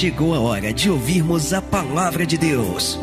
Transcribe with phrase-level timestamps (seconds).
[0.00, 2.98] chegou a hora de ouvirmos a palavra de Deus.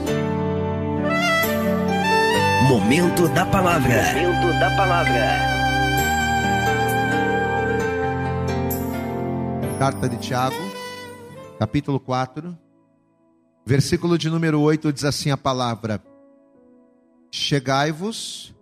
[2.67, 4.01] Momento da palavra.
[4.15, 5.37] Momento da palavra.
[9.77, 10.55] Carta de Tiago,
[11.59, 12.57] capítulo 4,
[13.63, 16.03] versículo de número 8 diz assim a palavra:
[17.31, 18.55] Chegai-vos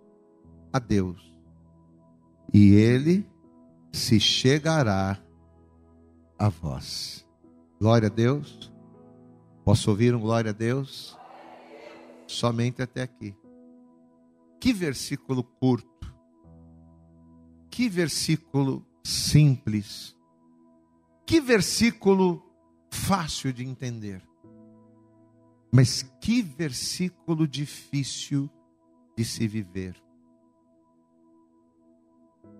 [0.70, 1.34] a Deus,
[2.52, 3.26] e ele
[3.90, 5.16] se chegará
[6.38, 7.25] a vós.
[7.78, 8.72] Glória a Deus.
[9.64, 11.16] Posso ouvir um glória a Deus?
[12.26, 13.36] Somente até aqui.
[14.60, 16.14] Que versículo curto.
[17.70, 20.16] Que versículo simples.
[21.26, 22.42] Que versículo
[22.90, 24.26] fácil de entender.
[25.70, 28.50] Mas que versículo difícil
[29.16, 30.02] de se viver.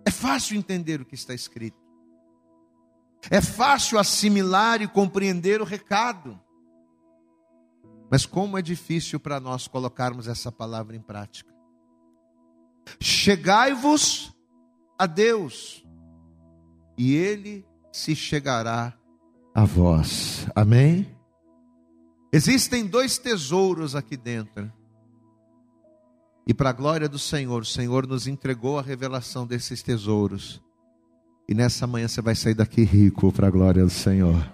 [0.05, 1.86] É fácil entender o que está escrito.
[3.31, 6.41] É fácil assimilar e compreender o recado.
[8.11, 11.53] Mas como é difícil para nós colocarmos essa palavra em prática.
[13.01, 14.33] Chegai-vos
[14.99, 15.85] a Deus,
[16.97, 18.97] e Ele se chegará
[19.55, 20.47] a vós.
[20.55, 21.15] Amém?
[22.33, 24.73] Existem dois tesouros aqui dentro.
[26.47, 30.63] E para a glória do Senhor, o Senhor nos entregou a revelação desses tesouros.
[31.49, 34.53] E nessa manhã você vai sair daqui rico para a glória do Senhor.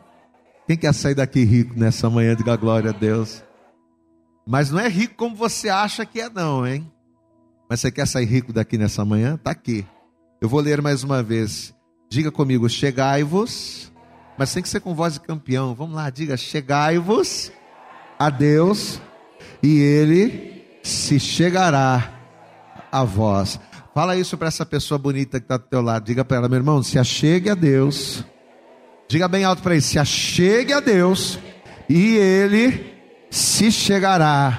[0.66, 2.36] Quem quer sair daqui rico nessa manhã?
[2.36, 3.42] Diga glória a Deus.
[4.46, 6.90] Mas não é rico como você acha que é, não, hein?
[7.68, 9.36] Mas você quer sair rico daqui nessa manhã?
[9.36, 9.86] Está aqui.
[10.40, 11.74] Eu vou ler mais uma vez.
[12.10, 13.90] Diga comigo: chegai-vos.
[14.36, 15.74] Mas tem que ser com voz de campeão.
[15.74, 17.50] Vamos lá, diga: chegai-vos
[18.18, 19.00] a Deus,
[19.62, 22.12] e Ele se chegará
[22.90, 23.58] a vós.
[23.94, 26.04] Fala isso para essa pessoa bonita que está do teu lado.
[26.04, 28.24] Diga para ela, meu irmão, se achegue a Deus.
[29.08, 31.38] Diga bem alto para ele, se achegue a Deus
[31.88, 32.94] e Ele
[33.30, 34.58] se chegará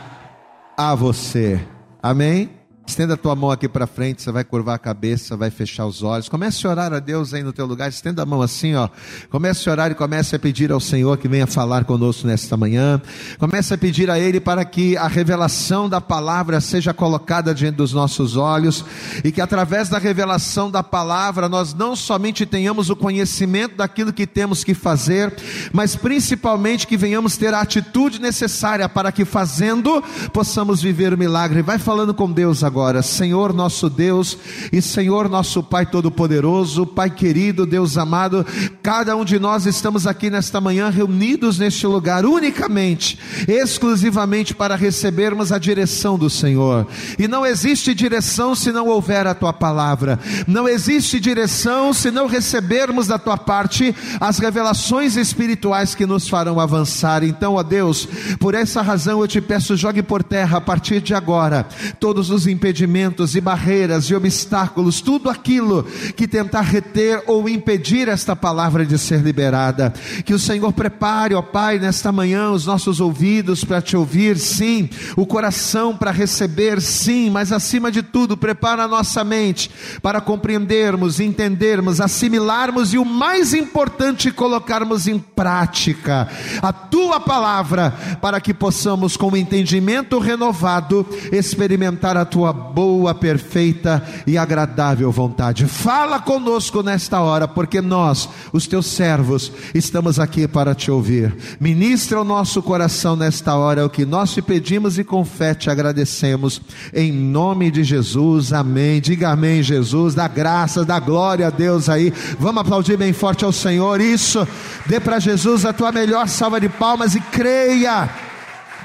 [0.77, 1.59] a você.
[2.01, 2.51] Amém?
[2.85, 6.03] Estenda a tua mão aqui para frente, você vai curvar a cabeça, vai fechar os
[6.03, 6.27] olhos.
[6.27, 7.87] Comece a orar a Deus aí no teu lugar.
[7.87, 8.89] Estenda a mão assim, ó.
[9.29, 13.01] Comece a orar e comece a pedir ao Senhor que venha falar conosco nesta manhã.
[13.39, 17.93] Comece a pedir a Ele para que a revelação da palavra seja colocada diante dos
[17.93, 18.83] nossos olhos
[19.23, 24.27] e que através da revelação da palavra nós não somente tenhamos o conhecimento daquilo que
[24.27, 25.33] temos que fazer,
[25.71, 31.61] mas principalmente que venhamos ter a atitude necessária para que fazendo possamos viver o milagre.
[31.61, 34.35] Vai falando com Deus agora agora, Senhor nosso Deus
[34.71, 38.43] e Senhor nosso Pai Todo-Poderoso, Pai querido, Deus amado,
[38.81, 45.51] cada um de nós estamos aqui nesta manhã reunidos neste lugar unicamente, exclusivamente para recebermos
[45.51, 46.87] a direção do Senhor.
[47.19, 52.25] E não existe direção se não houver a tua palavra, não existe direção se não
[52.25, 57.23] recebermos da tua parte as revelações espirituais que nos farão avançar.
[57.23, 58.07] Então, ó Deus,
[58.39, 61.67] por essa razão eu te peço, jogue por terra a partir de agora
[61.99, 65.83] todos os impedimentos impedimentos e barreiras e obstáculos, tudo aquilo
[66.15, 69.93] que tentar reter ou impedir esta palavra de ser liberada.
[70.23, 74.89] Que o Senhor prepare, ó Pai, nesta manhã os nossos ouvidos para te ouvir, sim,
[75.17, 79.69] o coração para receber, sim, mas acima de tudo, prepara a nossa mente
[80.01, 86.29] para compreendermos, entendermos, assimilarmos e o mais importante, colocarmos em prática
[86.61, 94.03] a tua palavra, para que possamos, com o entendimento renovado, experimentar a tua boa, perfeita
[94.25, 95.65] e agradável vontade.
[95.65, 101.35] Fala conosco nesta hora, porque nós, os teus servos, estamos aqui para te ouvir.
[101.59, 105.53] Ministra o nosso coração nesta hora, é o que nós te pedimos e com fé
[105.53, 106.61] te agradecemos,
[106.93, 109.01] em nome de Jesus, amém.
[109.01, 112.13] Diga amém, Jesus, dá graça, dá glória a Deus aí.
[112.39, 114.47] Vamos aplaudir bem forte ao Senhor, isso.
[114.85, 118.09] Dê para Jesus a tua melhor salva de palmas e creia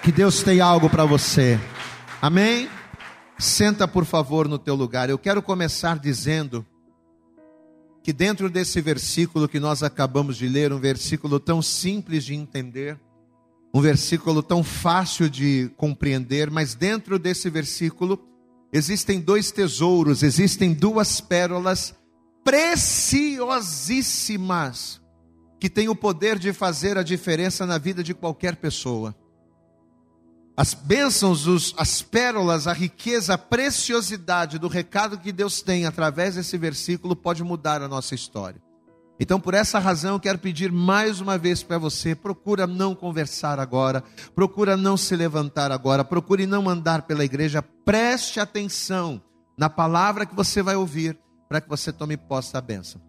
[0.02, 1.58] que Deus tem algo para você.
[2.20, 2.68] Amém?
[3.38, 5.08] Senta, por favor, no teu lugar.
[5.08, 6.66] Eu quero começar dizendo
[8.02, 12.98] que dentro desse versículo que nós acabamos de ler, um versículo tão simples de entender,
[13.72, 18.18] um versículo tão fácil de compreender, mas dentro desse versículo
[18.72, 21.94] existem dois tesouros, existem duas pérolas
[22.42, 25.00] preciosíssimas
[25.60, 29.14] que têm o poder de fazer a diferença na vida de qualquer pessoa.
[30.58, 36.34] As bênçãos, os, as pérolas, a riqueza, a preciosidade do recado que Deus tem através
[36.34, 38.60] desse versículo pode mudar a nossa história.
[39.20, 43.60] Então, por essa razão, eu quero pedir mais uma vez para você: procura não conversar
[43.60, 44.02] agora,
[44.34, 49.22] procura não se levantar agora, procure não andar pela igreja, preste atenção
[49.56, 51.16] na palavra que você vai ouvir,
[51.48, 53.00] para que você tome posse da bênção.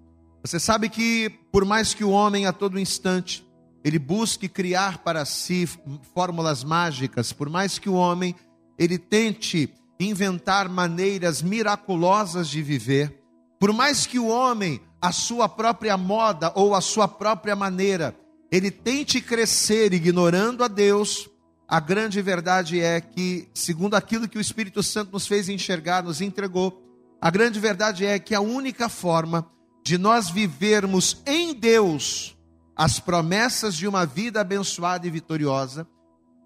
[0.45, 3.48] Você sabe que, por mais que o homem a todo instante
[3.83, 5.67] ele busque criar para si
[6.13, 8.35] fórmulas mágicas, por mais que o homem
[8.77, 13.21] ele tente inventar maneiras miraculosas de viver,
[13.59, 18.15] por mais que o homem, a sua própria moda ou a sua própria maneira,
[18.51, 21.29] ele tente crescer ignorando a Deus,
[21.67, 26.21] a grande verdade é que, segundo aquilo que o Espírito Santo nos fez enxergar, nos
[26.21, 26.81] entregou,
[27.21, 29.47] a grande verdade é que a única forma
[29.83, 32.38] de nós vivermos em Deus
[32.79, 35.85] as promessas de uma vida abençoada e vitoriosa.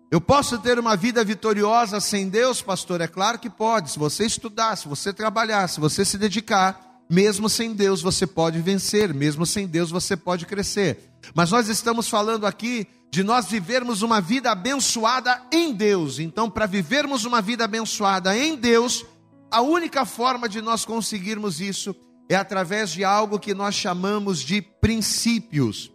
[0.10, 3.02] Eu posso ter uma vida vitoriosa sem Deus, pastor?
[3.02, 3.92] É claro que pode.
[3.92, 8.60] Se você estudar, se você trabalhar, se você se dedicar, mesmo sem Deus você pode
[8.62, 10.98] vencer, mesmo sem Deus você pode crescer.
[11.36, 16.18] Mas nós estamos falando aqui de nós vivermos uma vida abençoada em Deus.
[16.18, 19.06] Então, para vivermos uma vida abençoada em Deus,
[19.52, 21.96] a única forma de nós conseguirmos isso
[22.28, 25.93] é através de algo que nós chamamos de princípios.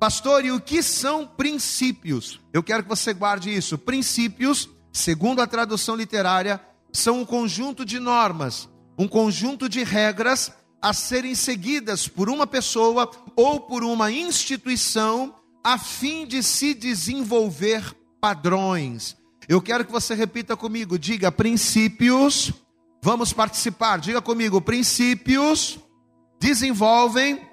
[0.00, 2.40] Pastor, e o que são princípios?
[2.54, 3.76] Eu quero que você guarde isso.
[3.76, 6.58] Princípios, segundo a tradução literária,
[6.90, 8.66] são um conjunto de normas,
[8.98, 10.50] um conjunto de regras
[10.80, 17.94] a serem seguidas por uma pessoa ou por uma instituição a fim de se desenvolver
[18.22, 19.18] padrões.
[19.46, 22.50] Eu quero que você repita comigo, diga princípios.
[23.02, 25.78] Vamos participar, diga comigo, princípios
[26.40, 27.46] desenvolvem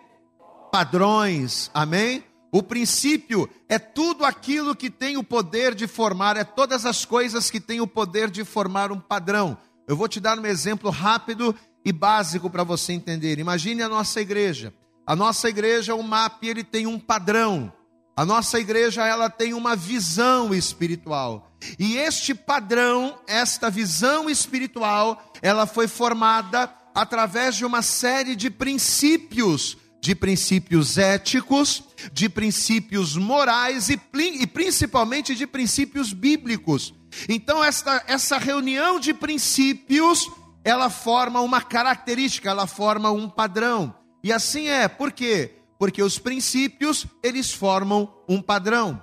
[0.71, 1.69] padrões.
[1.73, 2.23] Amém?
[2.51, 7.51] O princípio é tudo aquilo que tem o poder de formar, é todas as coisas
[7.51, 9.57] que têm o poder de formar um padrão.
[9.87, 13.39] Eu vou te dar um exemplo rápido e básico para você entender.
[13.39, 14.73] Imagine a nossa igreja.
[15.05, 17.71] A nossa igreja, o MAP, ele tem um padrão.
[18.15, 21.51] A nossa igreja, ela tem uma visão espiritual.
[21.77, 29.77] E este padrão, esta visão espiritual, ela foi formada através de uma série de princípios,
[30.01, 31.83] de princípios éticos,
[32.13, 33.99] de princípios morais e,
[34.39, 36.93] e principalmente de princípios bíblicos.
[37.27, 40.29] Então, esta, essa reunião de princípios
[40.67, 43.95] ela forma uma característica, ela forma um padrão.
[44.21, 45.53] E assim é, por quê?
[45.79, 49.01] Porque os princípios, eles formam um padrão.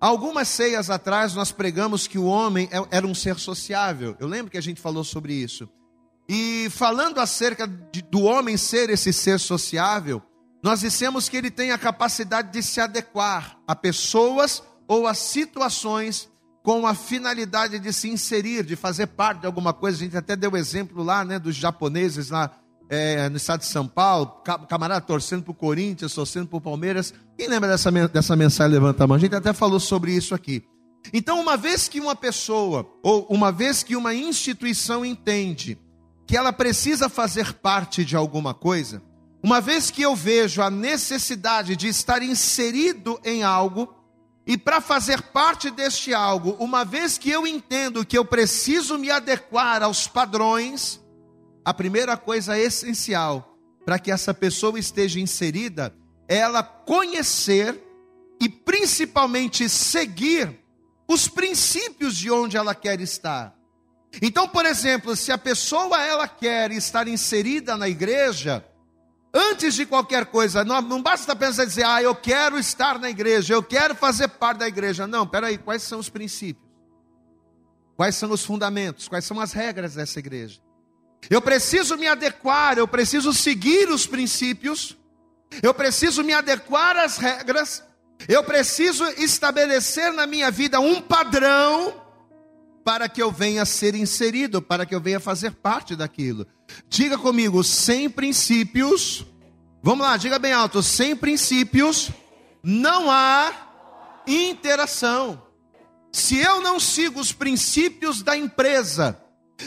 [0.00, 4.16] Algumas ceias atrás nós pregamos que o homem é, era um ser sociável.
[4.18, 5.68] Eu lembro que a gente falou sobre isso.
[6.26, 10.22] E falando acerca de, do homem ser esse ser sociável,
[10.62, 16.30] nós dissemos que ele tem a capacidade de se adequar a pessoas ou a situações
[16.62, 19.98] com a finalidade de se inserir, de fazer parte de alguma coisa.
[19.98, 22.52] A gente até deu exemplo lá, né, dos japoneses lá
[22.88, 27.12] é, no estado de São Paulo, camarada torcendo para o Corinthians, torcendo para o Palmeiras.
[27.36, 28.74] Quem lembra dessa, dessa mensagem?
[28.74, 29.16] Levanta a mão.
[29.16, 30.62] A gente até falou sobre isso aqui.
[31.12, 35.76] Então, uma vez que uma pessoa, ou uma vez que uma instituição entende
[36.26, 39.02] que ela precisa fazer parte de alguma coisa,
[39.42, 43.92] uma vez que eu vejo a necessidade de estar inserido em algo,
[44.46, 49.10] e para fazer parte deste algo, uma vez que eu entendo que eu preciso me
[49.10, 51.00] adequar aos padrões,
[51.64, 55.94] a primeira coisa essencial para que essa pessoa esteja inserida
[56.28, 57.80] é ela conhecer
[58.40, 60.60] e principalmente seguir
[61.06, 63.54] os princípios de onde ela quer estar.
[64.20, 68.64] Então, por exemplo, se a pessoa ela quer estar inserida na igreja,
[69.34, 73.54] Antes de qualquer coisa, não, não basta apenas dizer, ah, eu quero estar na igreja,
[73.54, 75.06] eu quero fazer parte da igreja.
[75.06, 76.70] Não, peraí, quais são os princípios?
[77.96, 79.08] Quais são os fundamentos?
[79.08, 80.60] Quais são as regras dessa igreja?
[81.30, 84.98] Eu preciso me adequar, eu preciso seguir os princípios,
[85.62, 87.82] eu preciso me adequar às regras,
[88.28, 92.02] eu preciso estabelecer na minha vida um padrão
[92.84, 96.46] para que eu venha ser inserido, para que eu venha fazer parte daquilo.
[96.88, 99.24] Diga comigo, sem princípios,
[99.82, 102.10] vamos lá, diga bem alto, sem princípios
[102.62, 103.52] não há
[104.26, 105.42] interação.
[106.12, 109.20] Se eu não sigo os princípios da empresa,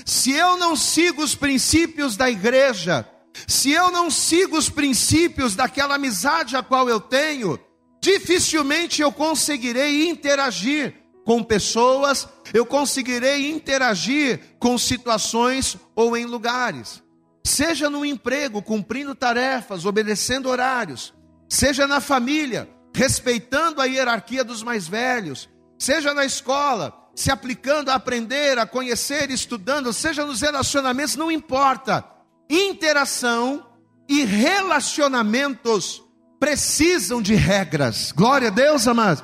[0.05, 3.07] se eu não sigo os princípios da igreja,
[3.47, 7.59] se eu não sigo os princípios daquela amizade a qual eu tenho,
[8.01, 10.93] dificilmente eu conseguirei interagir
[11.25, 17.03] com pessoas, eu conseguirei interagir com situações ou em lugares.
[17.45, 21.13] Seja no emprego, cumprindo tarefas, obedecendo horários,
[21.47, 25.47] seja na família, respeitando a hierarquia dos mais velhos,
[25.77, 32.03] seja na escola, se aplicando a aprender, a conhecer, estudando, seja nos relacionamentos, não importa.
[32.49, 33.63] Interação
[34.09, 36.03] e relacionamentos
[36.39, 38.11] precisam de regras.
[38.11, 39.23] Glória a Deus, amados.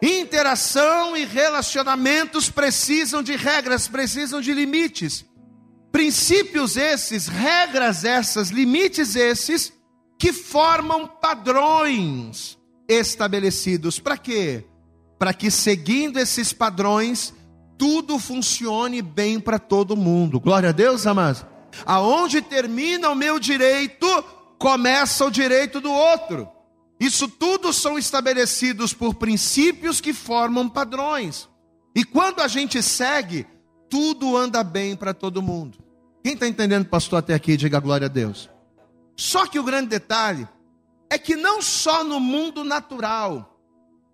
[0.00, 5.27] Interação e relacionamentos precisam de regras, precisam de limites.
[5.90, 9.72] Princípios esses, regras essas, limites esses,
[10.18, 12.58] que formam padrões.
[12.88, 14.00] estabelecidos.
[14.00, 14.64] Para quê?
[15.18, 17.34] Para que seguindo esses padrões,
[17.76, 20.40] tudo funcione bem para todo mundo.
[20.40, 21.44] Glória a Deus, amados.
[21.84, 24.06] Aonde termina o meu direito,
[24.58, 26.48] começa o direito do outro.
[26.98, 31.48] Isso tudo são estabelecidos por princípios que formam padrões.
[31.94, 33.46] E quando a gente segue,
[33.88, 35.78] tudo anda bem para todo mundo.
[36.22, 38.50] Quem está entendendo, pastor, até aqui, diga glória a Deus.
[39.16, 40.46] Só que o grande detalhe
[41.10, 43.58] é que não só no mundo natural,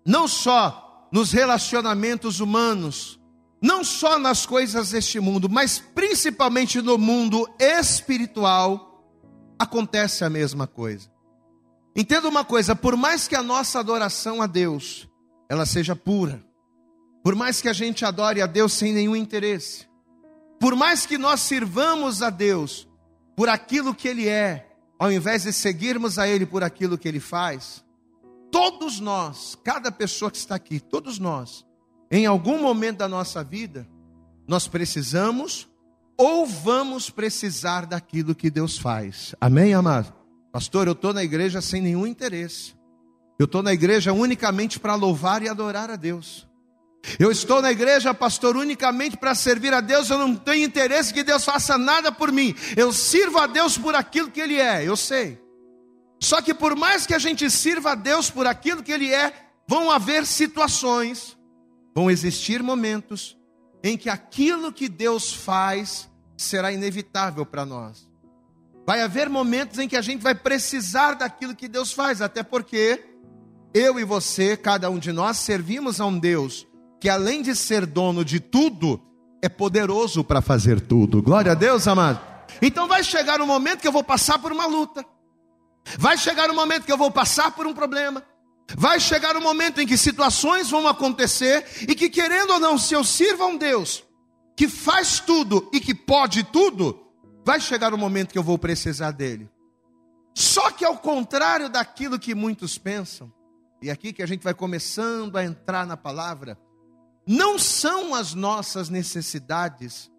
[0.05, 3.19] não só nos relacionamentos humanos,
[3.61, 9.03] não só nas coisas deste mundo, mas principalmente no mundo espiritual,
[9.57, 11.09] acontece a mesma coisa.
[11.95, 15.07] Entenda uma coisa, por mais que a nossa adoração a Deus,
[15.49, 16.43] ela seja pura,
[17.25, 19.87] por mais que a gente adore a Deus sem nenhum interesse,
[20.59, 22.87] por mais que nós sirvamos a Deus
[23.35, 27.19] por aquilo que Ele é, ao invés de seguirmos a Ele por aquilo que Ele
[27.19, 27.83] faz,
[28.51, 31.65] todos nós, cada pessoa que está aqui, todos nós,
[32.11, 33.87] em algum momento da nossa vida,
[34.47, 35.67] nós precisamos
[36.15, 39.33] ou vamos precisar daquilo que Deus faz.
[39.41, 40.13] Amém, amado?
[40.51, 42.75] Pastor, eu estou na igreja sem nenhum interesse.
[43.39, 46.47] Eu estou na igreja unicamente para louvar e adorar a Deus.
[47.19, 50.09] Eu estou na igreja, pastor, unicamente para servir a Deus.
[50.09, 52.55] Eu não tenho interesse que Deus faça nada por mim.
[52.75, 55.39] Eu sirvo a Deus por aquilo que Ele é, eu sei.
[56.19, 59.33] Só que por mais que a gente sirva a Deus por aquilo que Ele é,
[59.67, 61.37] vão haver situações,
[61.93, 63.37] vão existir momentos
[63.83, 68.09] em que aquilo que Deus faz será inevitável para nós.
[68.85, 73.03] Vai haver momentos em que a gente vai precisar daquilo que Deus faz, até porque
[73.73, 76.67] eu e você, cada um de nós, servimos a um Deus
[76.99, 79.01] que, além de ser dono de tudo,
[79.41, 81.21] é poderoso para fazer tudo.
[81.21, 82.19] Glória a Deus, amado.
[82.61, 85.05] Então vai chegar um momento que eu vou passar por uma luta,
[85.97, 88.23] vai chegar um momento que eu vou passar por um problema.
[88.75, 92.95] Vai chegar um momento em que situações vão acontecer e que, querendo ou não, se
[92.95, 94.03] eu sirvo a um Deus
[94.55, 96.99] que faz tudo e que pode tudo,
[97.45, 99.47] vai chegar um momento que eu vou precisar dele.
[100.33, 103.31] Só que ao contrário daquilo que muitos pensam,
[103.81, 106.57] e aqui que a gente vai começando a entrar na palavra,
[107.27, 110.11] não são as nossas necessidades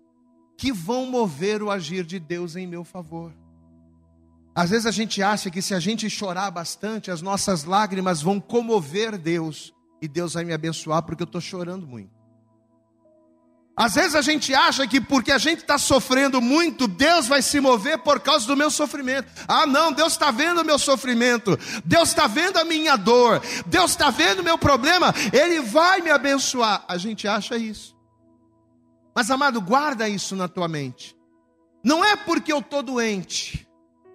[0.57, 3.33] que vão mover o agir de Deus em meu favor.
[4.55, 8.41] Às vezes a gente acha que se a gente chorar bastante, as nossas lágrimas vão
[8.41, 12.16] comover Deus e Deus vai me abençoar porque eu estou chorando muito.
[13.77, 17.61] Às vezes a gente acha que porque a gente está sofrendo muito, Deus vai se
[17.61, 19.31] mover por causa do meu sofrimento.
[19.47, 23.91] Ah, não, Deus está vendo o meu sofrimento, Deus está vendo a minha dor, Deus
[23.91, 26.87] está vendo o meu problema, Ele vai me abençoar.
[26.89, 27.95] A gente acha isso.
[29.15, 31.15] Mas amado, guarda isso na tua mente.
[31.85, 33.69] Não é porque eu estou doente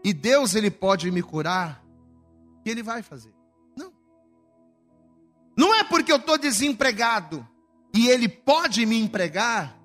[0.04, 1.84] e Deus ele pode me curar
[2.64, 3.34] que Ele vai fazer.
[3.78, 3.94] Não.
[5.56, 7.48] Não é porque eu estou desempregado
[7.94, 9.78] e ele pode me empregar,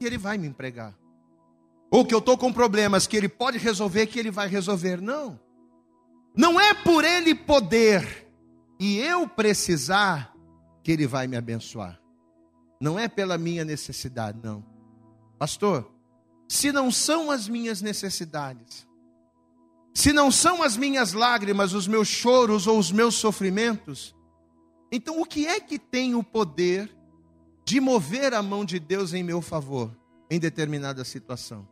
[0.00, 0.96] e ele vai me empregar.
[1.90, 5.00] Ou que eu estou com problemas que ele pode resolver, que ele vai resolver.
[5.00, 5.38] Não.
[6.36, 8.26] Não é por ele poder
[8.78, 10.34] e eu precisar
[10.82, 12.00] que ele vai me abençoar.
[12.80, 14.64] Não é pela minha necessidade, não.
[15.38, 15.90] Pastor,
[16.48, 18.86] se não são as minhas necessidades,
[19.94, 24.14] se não são as minhas lágrimas, os meus choros ou os meus sofrimentos,
[24.92, 26.94] então o que é que tem o poder
[27.66, 29.90] de mover a mão de Deus em meu favor
[30.30, 31.68] em determinada situação.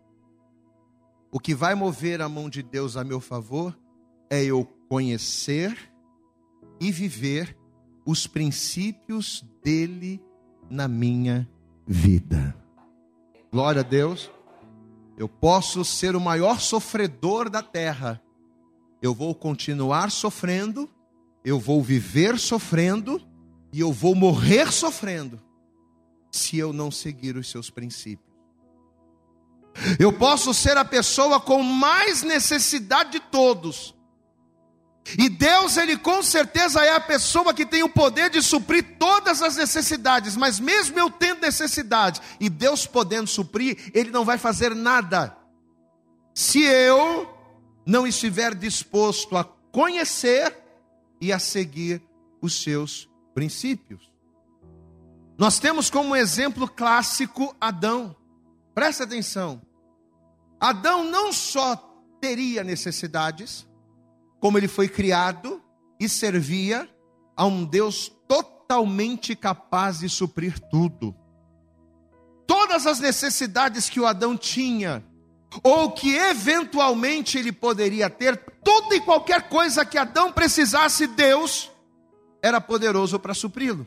[1.30, 3.78] O que vai mover a mão de Deus a meu favor
[4.28, 5.92] é eu conhecer
[6.80, 7.56] e viver
[8.04, 10.20] os princípios dele
[10.68, 11.48] na minha
[11.86, 12.56] vida.
[13.52, 14.30] Glória a Deus.
[15.16, 18.20] Eu posso ser o maior sofredor da terra.
[19.00, 20.90] Eu vou continuar sofrendo,
[21.44, 23.20] eu vou viver sofrendo
[23.72, 25.43] e eu vou morrer sofrendo
[26.34, 28.34] se eu não seguir os seus princípios.
[30.00, 33.94] Eu posso ser a pessoa com mais necessidade de todos.
[35.16, 39.42] E Deus, Ele com certeza é a pessoa que tem o poder de suprir todas
[39.42, 44.74] as necessidades, mas mesmo eu tendo necessidade e Deus podendo suprir, Ele não vai fazer
[44.74, 45.36] nada,
[46.34, 47.32] se eu
[47.86, 50.56] não estiver disposto a conhecer
[51.20, 52.02] e a seguir
[52.40, 54.13] os seus princípios.
[55.36, 58.14] Nós temos como exemplo clássico Adão.
[58.74, 59.60] Presta atenção.
[60.60, 61.76] Adão não só
[62.20, 63.66] teria necessidades,
[64.40, 65.62] como ele foi criado
[66.00, 66.88] e servia
[67.36, 71.14] a um Deus totalmente capaz de suprir tudo.
[72.46, 75.04] Todas as necessidades que o Adão tinha,
[75.62, 81.70] ou que eventualmente ele poderia ter, toda e qualquer coisa que Adão precisasse, Deus
[82.42, 83.86] era poderoso para supri-lo.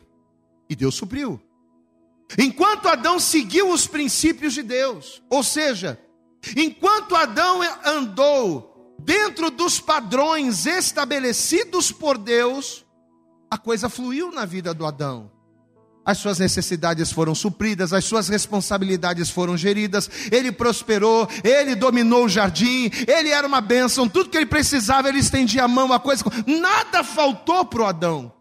[0.68, 1.40] E Deus supriu.
[2.36, 5.98] Enquanto Adão seguiu os princípios de Deus, ou seja,
[6.56, 12.84] enquanto Adão andou dentro dos padrões estabelecidos por Deus,
[13.50, 15.30] a coisa fluiu na vida do Adão.
[16.04, 22.28] As suas necessidades foram supridas, as suas responsabilidades foram geridas, ele prosperou, ele dominou o
[22.28, 26.24] jardim, ele era uma bênção, tudo que ele precisava, ele estendia a mão, a coisa,
[26.46, 28.37] nada faltou para o Adão.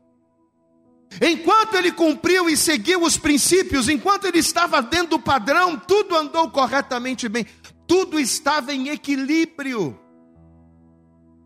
[1.21, 6.49] Enquanto ele cumpriu e seguiu os princípios, enquanto ele estava dentro do padrão, tudo andou
[6.51, 7.45] corretamente bem,
[7.87, 9.97] tudo estava em equilíbrio.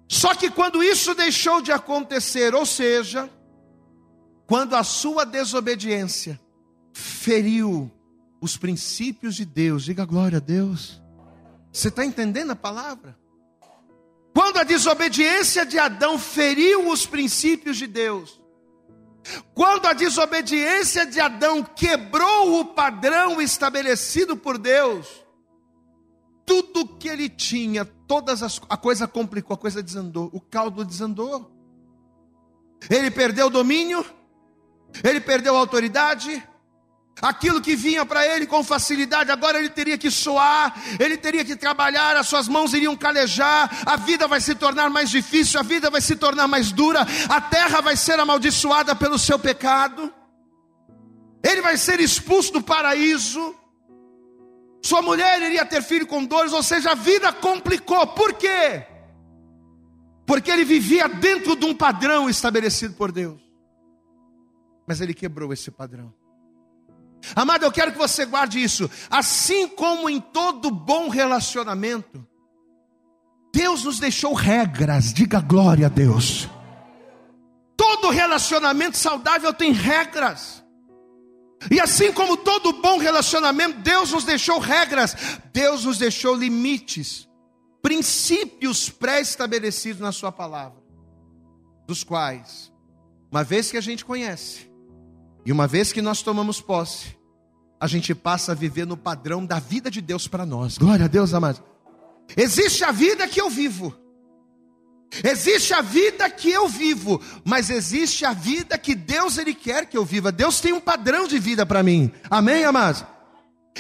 [0.08, 3.30] Só que quando isso deixou de acontecer, ou seja,
[4.46, 6.38] quando a sua desobediência
[6.92, 7.90] feriu
[8.42, 11.02] os princípios de Deus, diga glória a Deus.
[11.72, 13.18] Você está entendendo a palavra?
[14.34, 18.41] Quando a desobediência de Adão feriu os princípios de Deus,
[19.54, 25.08] quando a desobediência de Adão quebrou o padrão estabelecido por Deus,
[26.46, 31.52] tudo que ele tinha, todas as a coisa complicou, a coisa desandou, o caldo desandou.
[32.90, 34.04] Ele perdeu o domínio,
[35.04, 36.44] ele perdeu a autoridade,
[37.20, 41.56] Aquilo que vinha para ele com facilidade, agora ele teria que soar, ele teria que
[41.56, 45.90] trabalhar, as suas mãos iriam calejar, a vida vai se tornar mais difícil, a vida
[45.90, 50.12] vai se tornar mais dura, a terra vai ser amaldiçoada pelo seu pecado,
[51.44, 53.56] ele vai ser expulso do paraíso,
[54.84, 58.84] sua mulher iria ter filho com dores, ou seja, a vida complicou, por quê?
[60.26, 63.40] Porque ele vivia dentro de um padrão estabelecido por Deus,
[64.88, 66.21] mas ele quebrou esse padrão.
[67.36, 68.90] Amado, eu quero que você guarde isso.
[69.10, 72.26] Assim como em todo bom relacionamento,
[73.54, 76.50] Deus nos deixou regras, diga glória a Deus.
[77.76, 80.64] Todo relacionamento saudável tem regras.
[81.70, 85.16] E assim como todo bom relacionamento, Deus nos deixou regras,
[85.54, 87.28] Deus nos deixou limites,
[87.82, 90.82] princípios pré-estabelecidos na Sua palavra,
[91.86, 92.72] dos quais,
[93.32, 94.72] uma vez que a gente conhece,
[95.46, 97.16] e uma vez que nós tomamos posse,
[97.82, 100.78] a gente passa a viver no padrão da vida de Deus para nós.
[100.78, 101.64] Glória a Deus, amado.
[102.38, 103.98] Existe a vida que eu vivo.
[105.24, 109.98] Existe a vida que eu vivo, mas existe a vida que Deus ele quer que
[109.98, 110.32] eu viva.
[110.32, 112.12] Deus tem um padrão de vida para mim.
[112.30, 113.04] Amém, amados?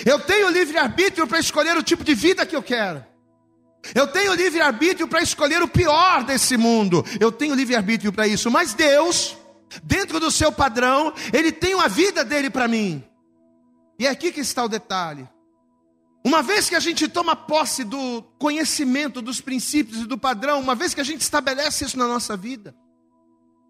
[0.03, 3.05] Eu tenho livre arbítrio para escolher o tipo de vida que eu quero.
[3.93, 7.05] Eu tenho livre arbítrio para escolher o pior desse mundo.
[7.19, 9.37] Eu tenho livre arbítrio para isso, mas Deus
[9.83, 13.03] dentro do seu padrão, ele tem uma vida dele para mim.
[14.01, 15.29] E é aqui que está o detalhe.
[16.25, 20.73] Uma vez que a gente toma posse do conhecimento, dos princípios e do padrão, uma
[20.73, 22.75] vez que a gente estabelece isso na nossa vida,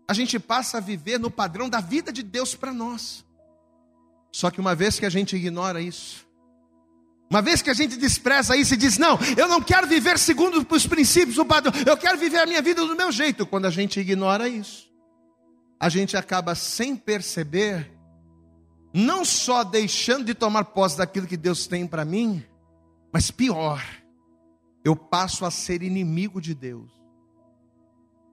[0.07, 3.25] a gente passa a viver no padrão da vida de Deus para nós.
[4.31, 6.25] Só que uma vez que a gente ignora isso,
[7.29, 10.65] uma vez que a gente despreza isso e diz: Não, eu não quero viver segundo
[10.69, 13.45] os princípios do padrão, eu quero viver a minha vida do meu jeito.
[13.45, 14.89] Quando a gente ignora isso,
[15.77, 17.91] a gente acaba sem perceber,
[18.93, 22.43] não só deixando de tomar posse daquilo que Deus tem para mim,
[23.11, 23.83] mas pior,
[24.83, 26.89] eu passo a ser inimigo de Deus.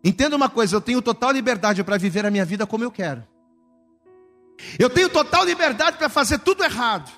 [0.03, 3.27] Entenda uma coisa, eu tenho total liberdade para viver a minha vida como eu quero.
[4.79, 7.11] Eu tenho total liberdade para fazer tudo errado.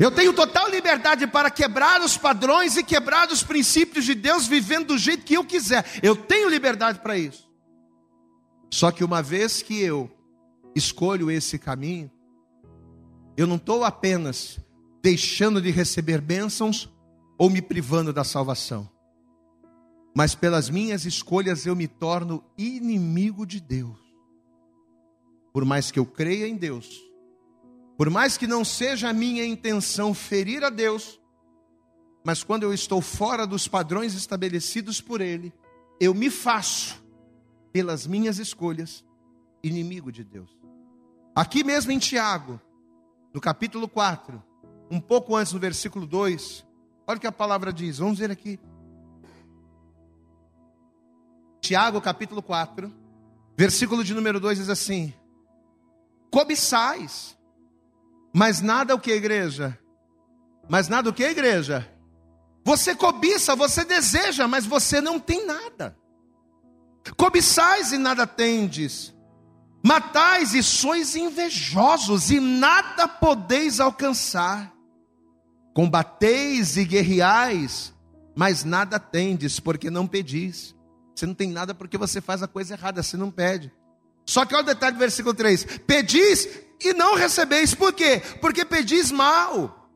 [0.00, 4.88] Eu tenho total liberdade para quebrar os padrões e quebrar os princípios de Deus, vivendo
[4.88, 5.84] do jeito que eu quiser.
[6.02, 7.48] Eu tenho liberdade para isso.
[8.70, 10.10] Só que uma vez que eu
[10.76, 12.10] escolho esse caminho,
[13.36, 14.60] eu não estou apenas
[15.02, 16.92] deixando de receber bênçãos
[17.38, 18.88] ou me privando da salvação,
[20.14, 23.98] mas pelas minhas escolhas eu me torno inimigo de Deus.
[25.52, 27.02] Por mais que eu creia em Deus,
[27.96, 31.18] por mais que não seja a minha intenção ferir a Deus,
[32.24, 35.52] mas quando eu estou fora dos padrões estabelecidos por Ele,
[35.98, 37.02] eu me faço
[37.72, 39.04] pelas minhas escolhas,
[39.62, 40.55] inimigo de Deus.
[41.36, 42.58] Aqui mesmo em Tiago,
[43.34, 44.42] no capítulo 4,
[44.90, 46.64] um pouco antes no versículo 2,
[47.06, 48.58] olha o que a palavra diz, vamos ver aqui.
[51.60, 52.90] Tiago, capítulo 4,
[53.54, 55.12] versículo de número 2 diz assim:
[56.30, 57.36] Cobiçais,
[58.34, 59.78] mas nada o que, igreja?
[60.66, 61.86] Mas nada o que, igreja?
[62.64, 65.98] Você cobiça, você deseja, mas você não tem nada.
[67.14, 69.14] Cobiçais e nada tendes,
[69.86, 74.72] matais e sois invejosos e nada podeis alcançar.
[75.72, 77.94] Combateis e guerreais,
[78.34, 80.74] mas nada tendes, porque não pedis.
[81.14, 83.72] Você não tem nada porque você faz a coisa errada, você não pede.
[84.26, 86.48] Só que olha o detalhe do versículo 3: Pedis
[86.80, 88.20] e não recebeis, por quê?
[88.40, 89.88] Porque pedis mal,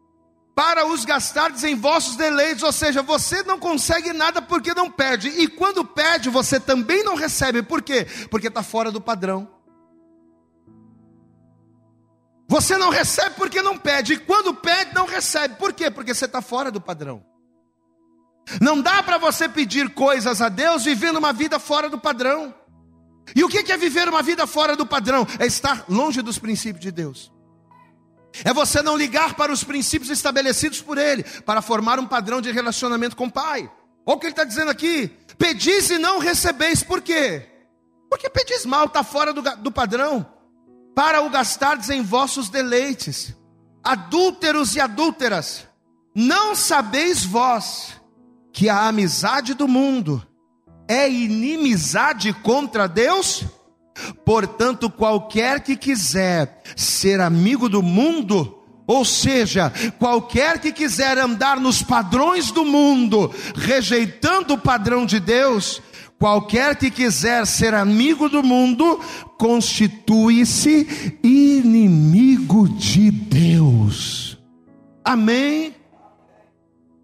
[0.54, 5.28] para os gastardes em vossos deleites, ou seja, você não consegue nada porque não pede,
[5.30, 8.06] e quando pede, você também não recebe, por quê?
[8.30, 9.59] Porque está fora do padrão.
[12.50, 15.88] Você não recebe porque não pede, e quando pede, não recebe, por quê?
[15.88, 17.24] Porque você está fora do padrão.
[18.60, 22.52] Não dá para você pedir coisas a Deus vivendo uma vida fora do padrão.
[23.36, 25.24] E o que é viver uma vida fora do padrão?
[25.38, 27.32] É estar longe dos princípios de Deus.
[28.44, 32.50] É você não ligar para os princípios estabelecidos por Ele, para formar um padrão de
[32.50, 33.70] relacionamento com o Pai.
[34.04, 35.06] Olha o que ele está dizendo aqui:
[35.38, 37.46] pedis e não recebeis, por quê?
[38.10, 40.26] Porque pedis mal, está fora do, do padrão,
[40.94, 43.34] para o gastardes em vossos deleites.
[43.82, 45.66] Adúlteros e adúlteras,
[46.14, 48.00] não sabeis vós
[48.52, 50.26] que a amizade do mundo
[50.88, 53.44] é inimizade contra Deus?
[54.24, 61.82] Portanto, qualquer que quiser ser amigo do mundo, ou seja, qualquer que quiser andar nos
[61.82, 65.80] padrões do mundo, rejeitando o padrão de Deus,
[66.20, 69.00] qualquer que quiser ser amigo do mundo,
[69.38, 74.38] constitui-se inimigo de Deus.
[75.02, 75.74] Amém?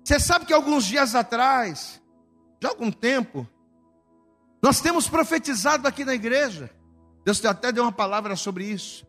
[0.05, 1.99] Você sabe que alguns dias atrás,
[2.61, 3.49] de algum tempo,
[4.63, 6.71] nós temos profetizado aqui na igreja.
[7.25, 9.07] Deus até deu uma palavra sobre isso.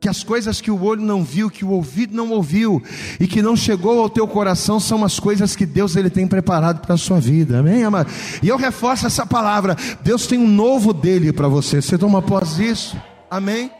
[0.00, 2.82] Que as coisas que o olho não viu, que o ouvido não ouviu
[3.18, 6.80] e que não chegou ao teu coração são as coisas que Deus ele tem preparado
[6.80, 7.58] para a sua vida.
[7.58, 8.10] Amém, amado?
[8.42, 9.76] E eu reforço essa palavra.
[10.02, 11.82] Deus tem um novo dele para você.
[11.82, 12.96] Você toma pós isso?
[13.30, 13.72] Amém?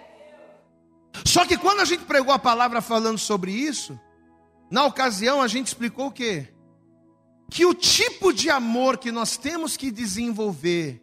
[1.24, 3.98] Só que quando a gente pregou a palavra falando sobre isso,
[4.70, 6.48] na ocasião a gente explicou o quê?
[7.50, 11.02] que o tipo de amor que nós temos que desenvolver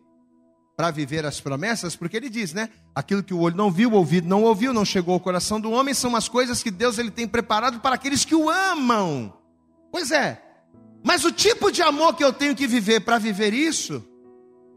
[0.75, 2.69] para viver as promessas, porque ele diz, né?
[2.93, 5.71] Aquilo que o olho não viu, o ouvido não ouviu, não chegou ao coração do
[5.71, 9.33] homem, são as coisas que Deus ele tem preparado para aqueles que o amam.
[9.91, 10.41] Pois é.
[11.03, 14.05] Mas o tipo de amor que eu tenho que viver para viver isso,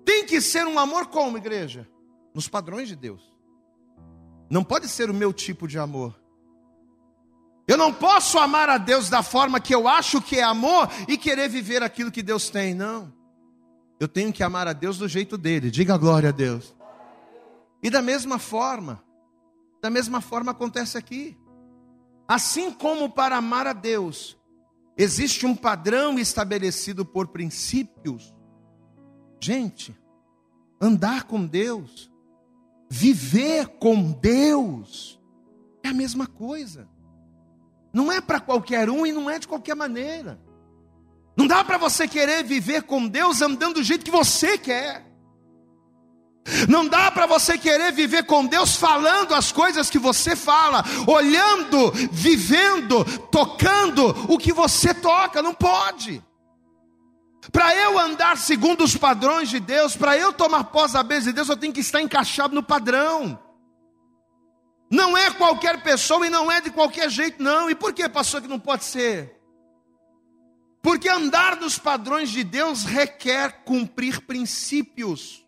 [0.04, 1.88] tem que ser um amor como, igreja?
[2.32, 3.22] Nos padrões de Deus.
[4.48, 6.18] Não pode ser o meu tipo de amor.
[7.66, 11.18] Eu não posso amar a Deus da forma que eu acho que é amor e
[11.18, 13.12] querer viver aquilo que Deus tem, não.
[14.00, 15.70] Eu tenho que amar a Deus do jeito dele.
[15.70, 16.74] Diga glória a Deus.
[17.82, 19.02] E da mesma forma,
[19.80, 21.36] da mesma forma acontece aqui.
[22.26, 24.36] Assim como para amar a Deus,
[24.96, 28.34] existe um padrão estabelecido por princípios.
[29.40, 29.96] Gente,
[30.80, 32.10] andar com Deus,
[32.88, 35.20] viver com Deus,
[35.82, 36.88] é a mesma coisa.
[37.92, 40.38] Não é para qualquer um e não é de qualquer maneira.
[41.38, 45.06] Não dá para você querer viver com Deus andando do jeito que você quer.
[46.68, 51.92] Não dá para você querer viver com Deus falando as coisas que você fala, olhando,
[52.10, 56.20] vivendo, tocando o que você toca, não pode.
[57.52, 61.34] Para eu andar segundo os padrões de Deus, para eu tomar pós da bênção de
[61.34, 63.38] Deus, eu tenho que estar encaixado no padrão.
[64.90, 67.70] Não é qualquer pessoa e não é de qualquer jeito, não.
[67.70, 69.37] E por que, pastor, que não pode ser?
[70.88, 75.44] Porque andar nos padrões de Deus requer cumprir princípios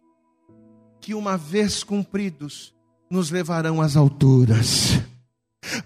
[1.00, 2.74] que, uma vez cumpridos,
[3.08, 5.00] nos levarão às alturas.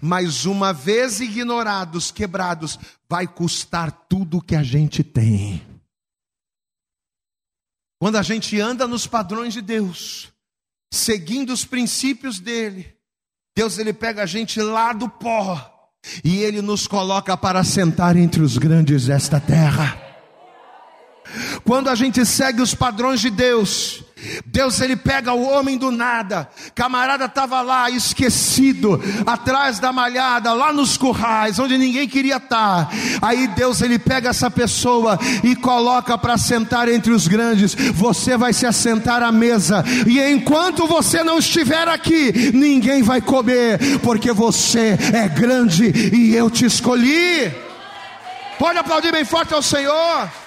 [0.01, 5.65] Mas uma vez ignorados, quebrados, vai custar tudo que a gente tem.
[7.97, 10.33] Quando a gente anda nos padrões de Deus,
[10.91, 12.93] seguindo os princípios dele,
[13.55, 15.74] Deus ele pega a gente lá do pó
[16.23, 20.04] e ele nos coloca para sentar entre os grandes desta terra.
[21.63, 24.03] Quando a gente segue os padrões de Deus,
[24.45, 30.71] Deus ele pega o homem do nada, camarada estava lá esquecido, atrás da malhada, lá
[30.71, 32.89] nos currais, onde ninguém queria estar.
[33.21, 37.75] Aí Deus ele pega essa pessoa e coloca para sentar entre os grandes.
[37.75, 43.99] Você vai se assentar à mesa, e enquanto você não estiver aqui, ninguém vai comer,
[43.99, 47.51] porque você é grande e eu te escolhi.
[48.57, 50.44] Pode aplaudir bem forte ao Senhor.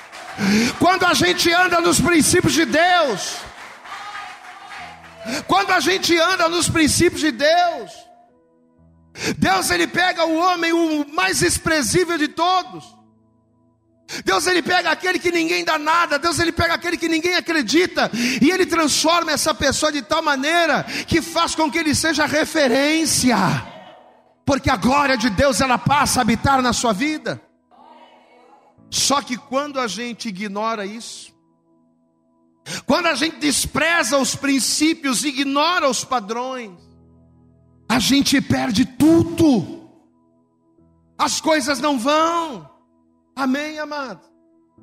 [0.79, 3.37] Quando a gente anda nos princípios de Deus,
[5.47, 7.91] quando a gente anda nos princípios de Deus,
[9.37, 12.97] Deus ele pega o homem o mais desprezível de todos.
[14.25, 18.11] Deus ele pega aquele que ninguém dá nada, Deus ele pega aquele que ninguém acredita
[18.41, 23.37] e ele transforma essa pessoa de tal maneira que faz com que ele seja referência.
[24.47, 27.48] Porque a glória de Deus ela passa a habitar na sua vida.
[28.91, 31.37] Só que quando a gente ignora isso,
[32.87, 36.79] Quando a gente despreza os princípios, ignora os padrões,
[37.89, 39.89] a gente perde tudo.
[41.17, 42.69] As coisas não vão.
[43.35, 44.21] Amém, amado?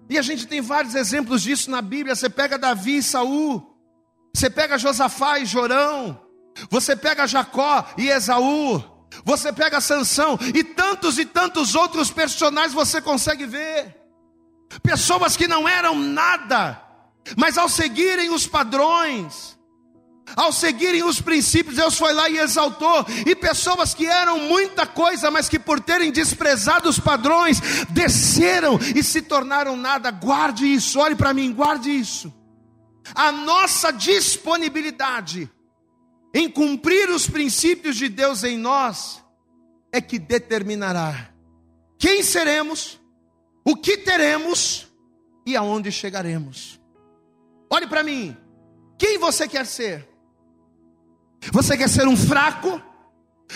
[0.09, 2.15] E a gente tem vários exemplos disso na Bíblia.
[2.15, 3.77] Você pega Davi e Saul,
[4.33, 6.19] você pega Josafá e Jorão,
[6.69, 8.83] você pega Jacó e Esaú,
[9.23, 13.95] você pega Sansão e tantos e tantos outros personagens você consegue ver.
[14.81, 16.81] Pessoas que não eram nada,
[17.37, 19.55] mas ao seguirem os padrões,
[20.35, 23.05] ao seguirem os princípios, Deus foi lá e exaltou.
[23.25, 29.03] E pessoas que eram muita coisa, mas que por terem desprezado os padrões, desceram e
[29.03, 30.09] se tornaram nada.
[30.09, 32.33] Guarde isso, olhe para mim, guarde isso.
[33.13, 35.49] A nossa disponibilidade
[36.35, 39.23] em cumprir os princípios de Deus em nós
[39.89, 41.31] é que determinará
[41.97, 42.99] quem seremos,
[43.63, 44.91] o que teremos
[45.45, 46.77] e aonde chegaremos.
[47.71, 48.35] Olhe para mim,
[48.97, 50.05] quem você quer ser?
[51.53, 52.81] Você quer ser um fraco?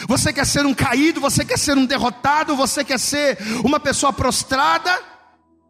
[0.07, 1.19] Você quer ser um caído?
[1.19, 2.55] Você quer ser um derrotado?
[2.55, 5.03] Você quer ser uma pessoa prostrada?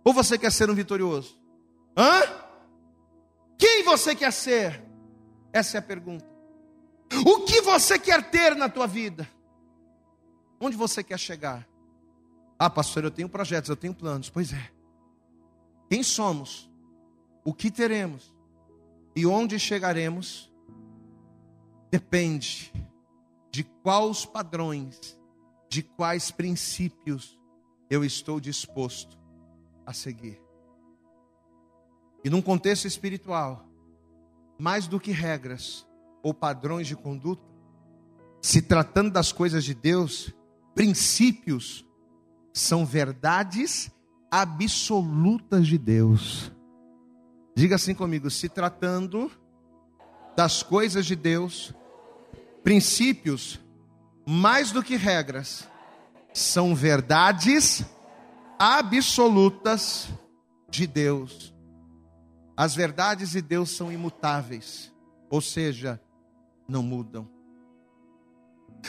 [0.04, 1.36] Ou você quer ser um vitorioso?
[1.98, 2.22] Hã?
[3.58, 4.84] Quem você quer ser?
[5.52, 6.29] Essa é a pergunta.
[7.26, 9.30] O que você quer ter na tua vida?
[10.60, 11.68] Onde você quer chegar?
[12.58, 14.30] Ah, pastor, eu tenho projetos, eu tenho planos.
[14.30, 14.72] Pois é.
[15.90, 16.70] Quem somos?
[17.44, 18.34] O que teremos?
[19.16, 20.52] E onde chegaremos?
[21.90, 22.72] Depende
[23.52, 25.18] de quais padrões,
[25.68, 27.40] de quais princípios
[27.90, 29.18] eu estou disposto
[29.86, 30.40] a seguir.
[32.24, 33.66] E num contexto espiritual,
[34.60, 35.88] mais do que regras
[36.22, 37.44] ou padrões de conduta,
[38.42, 40.34] se tratando das coisas de Deus,
[40.74, 41.86] princípios
[42.54, 43.92] são verdades
[44.32, 46.52] absolutas de Deus.
[47.56, 49.32] Diga assim comigo: se tratando
[50.36, 51.74] das coisas de Deus,
[52.64, 53.60] princípios,
[54.26, 55.68] mais do que regras,
[56.34, 57.84] são verdades
[58.58, 60.10] absolutas
[60.70, 61.54] de Deus.
[62.56, 64.94] As verdades de Deus são imutáveis,
[65.30, 66.00] ou seja,
[66.70, 67.28] não mudam.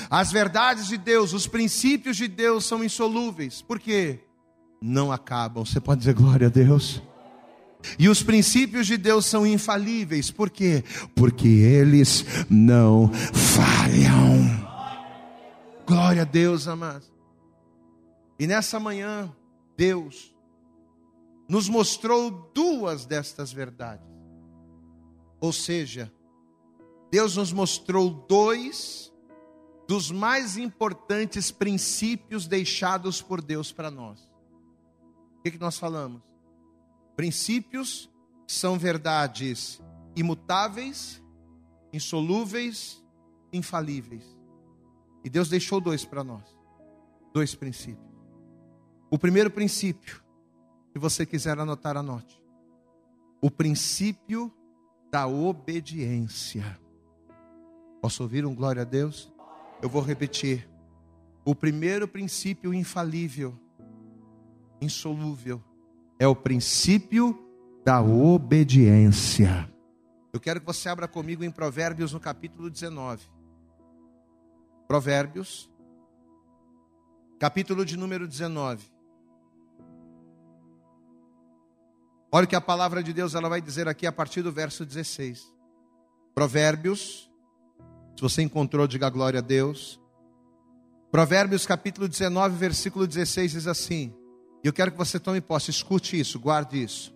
[0.09, 4.21] As verdades de Deus, os princípios de Deus são insolúveis, porque
[4.81, 5.65] não acabam.
[5.65, 7.03] Você pode dizer glória a Deus?
[7.99, 10.85] E os princípios de Deus são infalíveis, por quê?
[11.15, 14.69] Porque eles não falham.
[15.87, 17.11] Glória a Deus, amados.
[18.39, 19.33] E nessa manhã,
[19.77, 20.35] Deus
[21.49, 24.07] nos mostrou duas destas verdades.
[25.41, 26.13] Ou seja,
[27.11, 29.13] Deus nos mostrou dois
[29.89, 34.21] dos mais importantes princípios deixados por Deus para nós.
[35.39, 36.23] O que, que nós falamos?
[37.17, 38.09] Princípios
[38.47, 39.83] são verdades
[40.15, 41.21] imutáveis,
[41.93, 43.05] insolúveis,
[43.53, 44.25] infalíveis.
[45.25, 46.45] E Deus deixou dois para nós.
[47.35, 48.11] Dois princípios.
[49.11, 50.23] O primeiro princípio,
[50.93, 52.41] se você quiser anotar, anote.
[53.41, 54.53] O princípio
[55.11, 56.79] da obediência.
[58.01, 59.33] Posso ouvir um glória a Deus?
[59.83, 60.69] Eu vou repetir.
[61.45, 63.59] O primeiro princípio infalível,
[64.81, 65.63] insolúvel,
[66.19, 67.39] é o princípio
[67.85, 69.71] da obediência.
[70.33, 73.23] Eu quero que você abra comigo em Provérbios no capítulo 19.
[74.87, 75.71] Provérbios,
[77.39, 78.85] capítulo de número 19.
[82.33, 84.85] Olha o que a palavra de Deus ela vai dizer aqui a partir do verso
[84.85, 85.53] 16.
[86.35, 87.30] Provérbios,
[88.21, 89.99] se você encontrou, diga glória a Deus.
[91.11, 94.15] Provérbios capítulo 19, versículo 16 diz assim:
[94.63, 97.15] eu quero que você tome posse, escute isso, guarde isso.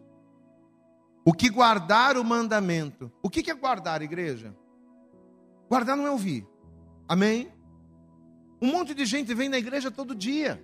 [1.22, 3.12] O que guardar o mandamento?
[3.22, 4.56] O que é guardar, igreja?
[5.68, 6.46] Guardar não é ouvir.
[7.06, 7.52] Amém?
[8.60, 10.62] Um monte de gente vem na igreja todo dia.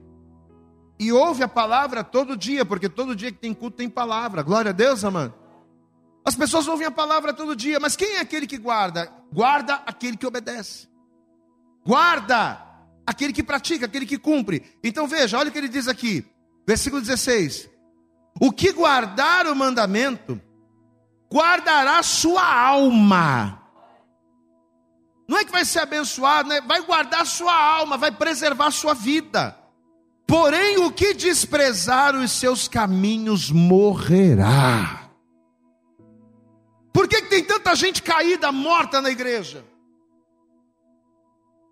[0.98, 4.42] E ouve a palavra todo dia, porque todo dia que tem culto tem palavra.
[4.42, 5.34] Glória a Deus, amado.
[6.30, 9.12] As pessoas ouvem a palavra todo dia, mas quem é aquele que guarda?
[9.32, 10.88] Guarda aquele que obedece.
[11.84, 12.64] Guarda
[13.04, 14.62] aquele que pratica, aquele que cumpre.
[14.84, 16.24] Então veja, olha o que ele diz aqui.
[16.64, 17.68] Versículo 16:
[18.40, 20.40] O que guardar o mandamento,
[21.28, 23.60] guardará sua alma.
[25.28, 26.60] Não é que vai ser abençoado, né?
[26.60, 29.58] vai guardar sua alma, vai preservar sua vida.
[30.28, 34.99] Porém, o que desprezar os seus caminhos morrerá.
[36.92, 39.64] Por que, que tem tanta gente caída, morta na igreja?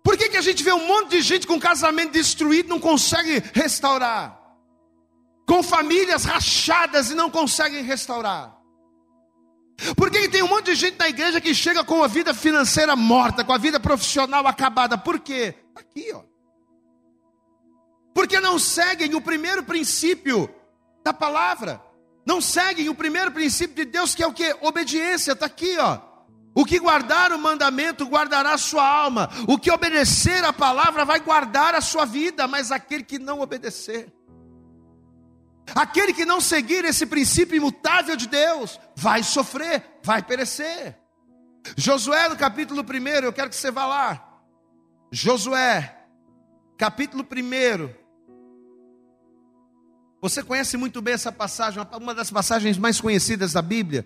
[0.03, 3.43] Por que, que a gente vê um monte de gente com casamento destruído não consegue
[3.53, 4.39] restaurar?
[5.49, 8.55] com famílias rachadas e não conseguem restaurar.
[9.97, 12.95] Por que tem um monte de gente na igreja que chega com a vida financeira
[12.95, 14.95] morta, com a vida profissional acabada?
[14.95, 15.55] Por quê?
[15.75, 16.21] Aqui, ó.
[18.13, 20.53] Porque não seguem o primeiro princípio
[21.03, 21.81] da palavra.
[22.25, 24.55] Não seguem o primeiro princípio de Deus, que é o que?
[24.61, 25.99] Obediência, está aqui, ó.
[26.53, 29.29] O que guardar o mandamento guardará a sua alma.
[29.47, 34.11] O que obedecer a palavra vai guardar a sua vida, mas aquele que não obedecer,
[35.75, 40.97] aquele que não seguir esse princípio imutável de Deus, vai sofrer, vai perecer.
[41.77, 44.41] Josué, no capítulo 1, eu quero que você vá lá.
[45.11, 45.95] Josué,
[46.77, 47.98] capítulo 1.
[50.21, 54.05] Você conhece muito bem essa passagem, uma das passagens mais conhecidas da Bíblia.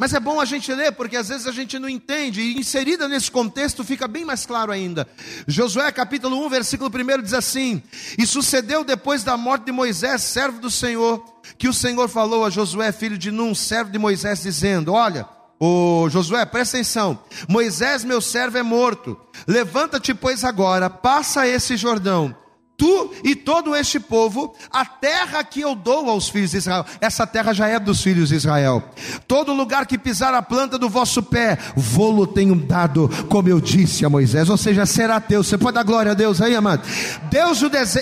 [0.00, 3.08] Mas é bom a gente ler, porque às vezes a gente não entende, e inserida
[3.08, 5.08] nesse contexto fica bem mais claro ainda.
[5.48, 7.82] Josué capítulo 1, versículo 1 diz assim:
[8.16, 11.24] E sucedeu depois da morte de Moisés, servo do Senhor,
[11.58, 15.26] que o Senhor falou a Josué, filho de Num, servo de Moisés, dizendo: Olha,
[15.58, 17.18] Ô Josué, presta atenção.
[17.48, 19.18] Moisés, meu servo, é morto.
[19.48, 22.36] Levanta-te, pois, agora, passa esse Jordão
[22.78, 26.86] tu e todo este povo, a terra que eu dou aos filhos de Israel.
[27.00, 28.82] Essa terra já é dos filhos de Israel.
[29.26, 34.04] Todo lugar que pisar a planta do vosso pé, vou-lo tenho dado, como eu disse
[34.04, 34.48] a Moisés.
[34.48, 35.42] Ou seja, será teu.
[35.42, 36.82] Você pode dar glória a Deus aí, amado.
[37.28, 37.60] Deus,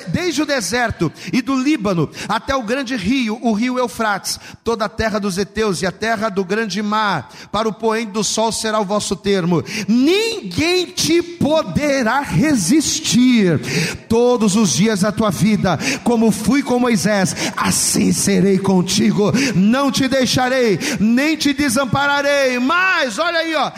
[0.08, 4.90] desde o deserto e do Líbano até o grande rio, o rio Eufrates, toda a
[4.90, 8.78] terra dos heteus e a terra do grande mar, para o poente do sol será
[8.78, 9.64] o vosso termo.
[9.88, 13.58] Ninguém te poderá resistir.
[14.06, 19.90] Todos os os dias da tua vida, como fui com Moisés, assim serei contigo, não
[19.90, 22.58] te deixarei, nem te desampararei.
[22.58, 23.70] Mas, olha aí, ó,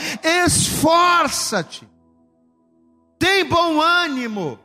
[0.47, 1.87] esforça-te,
[3.19, 4.59] tem bom ânimo,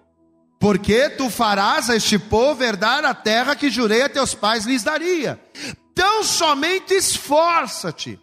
[0.59, 4.83] porque tu farás a este povo herdar a terra que jurei a teus pais lhes
[4.83, 5.39] daria.
[5.93, 8.19] Tão somente esforça-te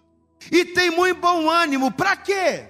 [0.50, 2.64] e tem muito bom ânimo, para quê?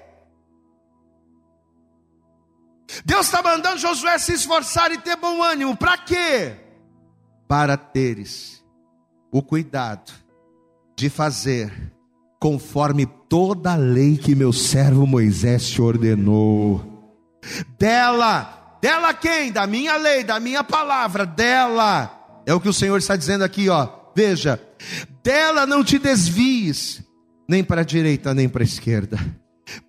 [3.05, 5.77] Deus está mandando Josué se esforçar e ter bom ânimo.
[5.77, 6.55] Para quê?
[7.49, 8.65] Para teres
[9.33, 10.13] o cuidado
[10.97, 11.93] de fazer
[12.41, 17.19] conforme toda a lei que meu servo Moisés te ordenou.
[17.79, 19.53] Dela, dela quem?
[19.53, 22.43] Da minha lei, da minha palavra, dela.
[22.47, 23.89] É o que o Senhor está dizendo aqui, ó.
[24.15, 24.61] Veja,
[25.23, 27.03] dela não te desvies,
[27.49, 29.19] nem para a direita, nem para a esquerda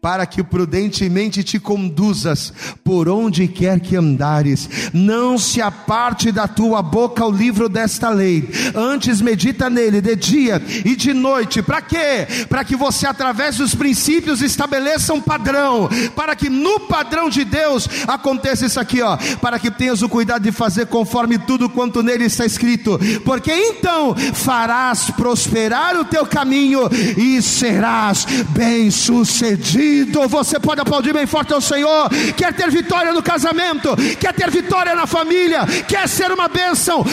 [0.02, 4.70] para que prudentemente te conduzas por onde quer que andares.
[4.94, 8.50] Não se aparte da tua boca o livro desta lei.
[8.76, 11.62] Antes medita nele de dia e de noite.
[11.62, 12.28] Para quê?
[12.50, 17.88] Para que você através dos princípios estabeleça um padrão, para que no padrão de Deus
[18.08, 22.26] aconteça isso aqui, ó, para que tenhas o cuidado de fazer conforme tudo quanto nele
[22.26, 23.00] está escrito.
[23.24, 26.82] Porque então farás prosperar o teu caminho
[27.18, 30.28] e serás bem-sucedido ungido.
[30.28, 32.10] Você pode aplaudir bem forte ao Senhor.
[32.36, 37.04] Quer ter vitória no casamento, quer ter vitória na família, quer ser uma bênção.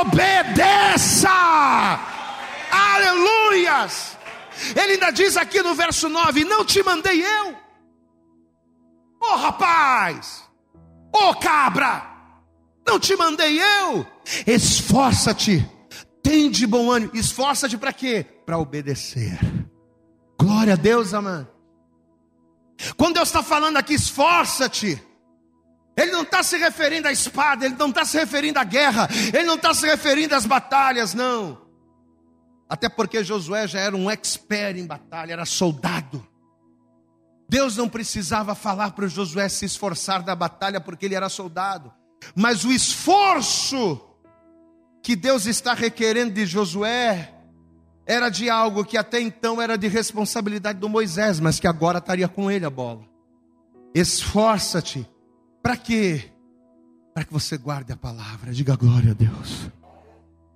[0.00, 1.28] Obedeça!
[2.70, 4.16] Aleluias!
[4.74, 7.48] Ele ainda diz aqui no verso 9: Não te mandei eu,
[9.20, 10.44] ô oh, rapaz,
[11.14, 12.02] ô oh, cabra,
[12.86, 14.06] não te mandei eu.
[14.46, 15.68] Esforça-te,
[16.22, 17.12] tem de bom ânimo.
[17.14, 18.24] Esforça-te para quê?
[18.46, 19.38] Para obedecer.
[20.40, 21.55] Glória a Deus, amado.
[22.96, 25.02] Quando Deus está falando aqui, esforça-te.
[25.96, 29.44] Ele não está se referindo à espada, ele não está se referindo à guerra, ele
[29.44, 31.66] não está se referindo às batalhas, não.
[32.68, 36.26] Até porque Josué já era um expert em batalha, era soldado.
[37.48, 41.92] Deus não precisava falar para Josué se esforçar da batalha, porque ele era soldado.
[42.34, 44.00] Mas o esforço
[45.02, 47.32] que Deus está requerendo de Josué
[48.06, 52.28] era de algo que até então era de responsabilidade do Moisés, mas que agora estaria
[52.28, 53.02] com ele a bola.
[53.92, 55.08] Esforça-te.
[55.60, 56.30] Para quê?
[57.12, 58.52] Para que você guarde a palavra.
[58.52, 59.68] Diga glória a Deus.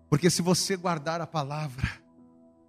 [0.08, 1.88] Porque se você guardar a palavra,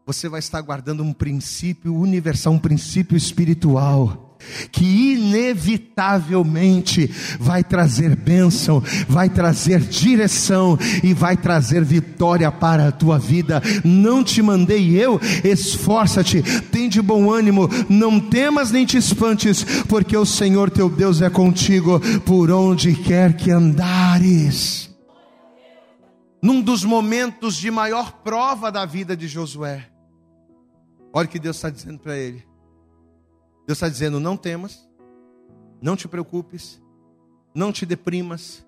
[0.06, 4.31] você vai estar guardando um princípio universal, um princípio espiritual
[4.72, 13.18] que inevitavelmente vai trazer bênção, vai trazer direção e vai trazer vitória para a tua
[13.18, 13.62] vida.
[13.84, 20.18] Não te mandei eu, esforça-te, tem de bom ânimo, não temas nem te espantes, porque
[20.18, 24.90] o Senhor teu Deus é contigo por onde quer que andares.
[26.42, 29.88] Num dos momentos de maior prova da vida de Josué,
[31.14, 32.51] olha o que Deus está dizendo para ele
[33.72, 34.86] Deus está dizendo: não temas,
[35.82, 36.82] não te preocupes,
[37.56, 38.66] não te deprimas,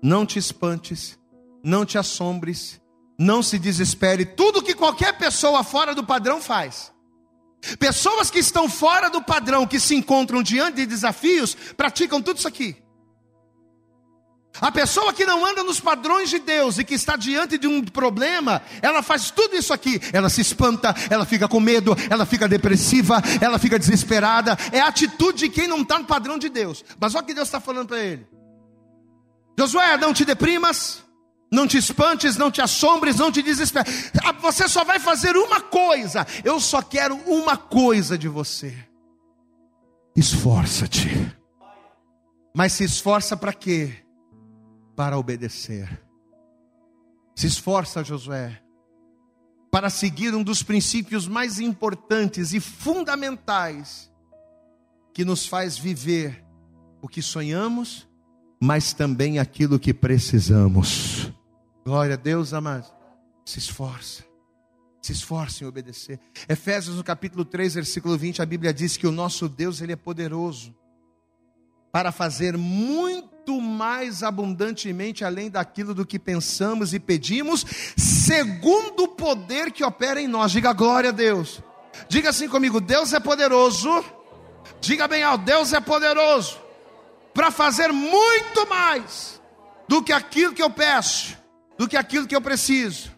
[0.00, 1.18] não te espantes,
[1.62, 2.80] não te assombres,
[3.18, 4.24] não se desespere.
[4.24, 6.92] Tudo que qualquer pessoa fora do padrão faz.
[7.80, 12.46] Pessoas que estão fora do padrão, que se encontram diante de desafios, praticam tudo isso
[12.46, 12.76] aqui.
[14.60, 17.82] A pessoa que não anda nos padrões de Deus e que está diante de um
[17.82, 20.00] problema, ela faz tudo isso aqui.
[20.12, 24.56] Ela se espanta, ela fica com medo, ela fica depressiva, ela fica desesperada.
[24.70, 26.84] É a atitude de quem não está no padrão de Deus.
[27.00, 28.26] Mas olha o que Deus está falando para ele:
[29.58, 31.02] Josué, não te deprimas,
[31.50, 34.12] não te espantes, não te assombres, não te desesperes.
[34.24, 36.24] Ah, você só vai fazer uma coisa.
[36.44, 38.72] Eu só quero uma coisa de você.
[40.14, 41.10] Esforça-te.
[42.56, 44.03] Mas se esforça para quê?
[44.96, 46.00] Para obedecer.
[47.34, 48.62] Se esforça, Josué,
[49.70, 54.08] para seguir um dos princípios mais importantes e fundamentais
[55.12, 56.44] que nos faz viver
[57.02, 58.08] o que sonhamos,
[58.60, 61.32] mas também aquilo que precisamos.
[61.84, 62.92] Glória a Deus, amados.
[63.44, 64.24] Se esforça.
[65.02, 66.20] Se esforce em obedecer.
[66.48, 69.96] Efésios no capítulo 3, versículo 20, a Bíblia diz que o nosso Deus, ele é
[69.96, 70.74] poderoso
[71.94, 77.64] para fazer muito mais abundantemente além daquilo do que pensamos e pedimos,
[77.96, 80.50] segundo o poder que opera em nós.
[80.50, 81.60] Diga glória a Deus.
[82.08, 84.04] Diga assim comigo: Deus é poderoso.
[84.80, 86.58] Diga bem alto: Deus é poderoso
[87.32, 89.40] para fazer muito mais
[89.86, 91.38] do que aquilo que eu peço
[91.78, 93.12] do que aquilo que eu preciso.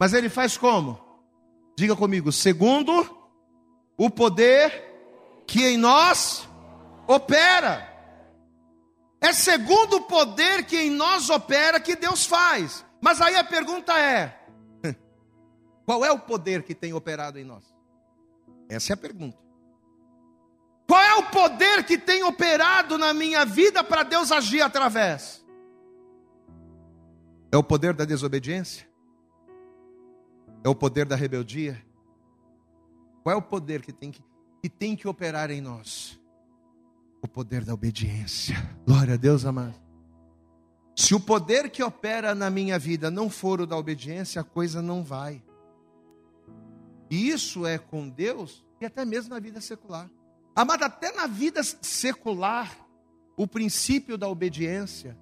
[0.00, 0.98] Mas ele faz como?
[1.78, 3.08] Diga comigo, segundo
[3.96, 4.82] o poder
[5.46, 6.48] que em nós
[7.06, 7.89] opera.
[9.20, 12.84] É segundo o poder que em nós opera que Deus faz.
[13.00, 14.38] Mas aí a pergunta é:
[15.84, 17.64] qual é o poder que tem operado em nós?
[18.68, 19.38] Essa é a pergunta.
[20.86, 25.44] Qual é o poder que tem operado na minha vida para Deus agir através?
[27.52, 28.88] É o poder da desobediência?
[30.64, 31.84] É o poder da rebeldia?
[33.22, 34.22] Qual é o poder que tem que,
[34.62, 36.19] que tem que operar em nós?
[37.22, 38.56] O poder da obediência.
[38.86, 39.74] Glória a Deus, amado.
[40.96, 44.82] Se o poder que opera na minha vida não for o da obediência, a coisa
[44.82, 45.42] não vai.
[47.10, 50.10] E isso é com Deus e até mesmo na vida secular.
[50.54, 52.70] Amado, até na vida secular,
[53.36, 55.16] o princípio da obediência,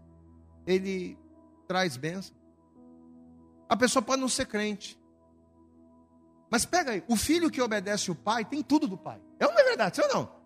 [0.66, 1.18] ele
[1.66, 2.36] traz bênção.
[3.68, 4.98] A pessoa pode não ser crente.
[6.50, 9.20] Mas pega aí, o filho que obedece o pai tem tudo do pai.
[9.38, 10.00] É é verdade?
[10.00, 10.37] Ou não?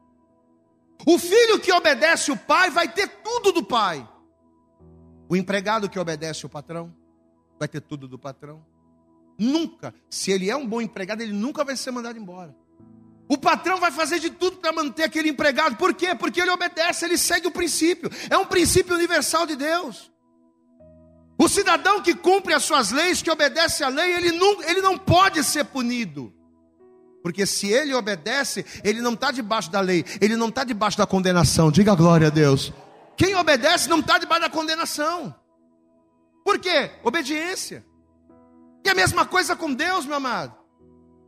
[1.06, 4.08] O filho que obedece o pai vai ter tudo do pai.
[5.28, 6.94] O empregado que obedece o patrão
[7.58, 8.64] vai ter tudo do patrão.
[9.38, 12.54] Nunca, se ele é um bom empregado, ele nunca vai ser mandado embora.
[13.28, 15.76] O patrão vai fazer de tudo para manter aquele empregado.
[15.76, 16.14] Por quê?
[16.14, 18.10] Porque ele obedece, ele segue o princípio.
[18.28, 20.12] É um princípio universal de Deus.
[21.38, 24.98] O cidadão que cumpre as suas leis, que obedece à lei, ele não, ele não
[24.98, 26.32] pode ser punido.
[27.22, 31.06] Porque se ele obedece, ele não está debaixo da lei, ele não está debaixo da
[31.06, 31.70] condenação.
[31.70, 32.72] Diga glória a Deus.
[33.16, 35.34] Quem obedece não está debaixo da condenação.
[36.44, 36.90] Por quê?
[37.04, 37.84] Obediência.
[38.84, 40.61] E a mesma coisa com Deus, meu amado.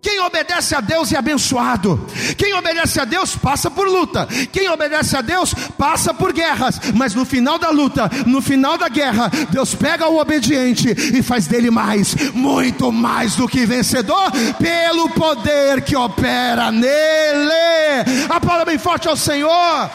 [0.05, 2.07] Quem obedece a Deus é abençoado.
[2.37, 4.29] Quem obedece a Deus passa por luta.
[4.53, 6.79] Quem obedece a Deus passa por guerras.
[6.95, 11.47] Mas no final da luta, no final da guerra, Deus pega o obediente e faz
[11.47, 18.05] dele mais, muito mais do que vencedor, pelo poder que opera nele.
[18.29, 19.91] Aplauda bem forte ao Senhor.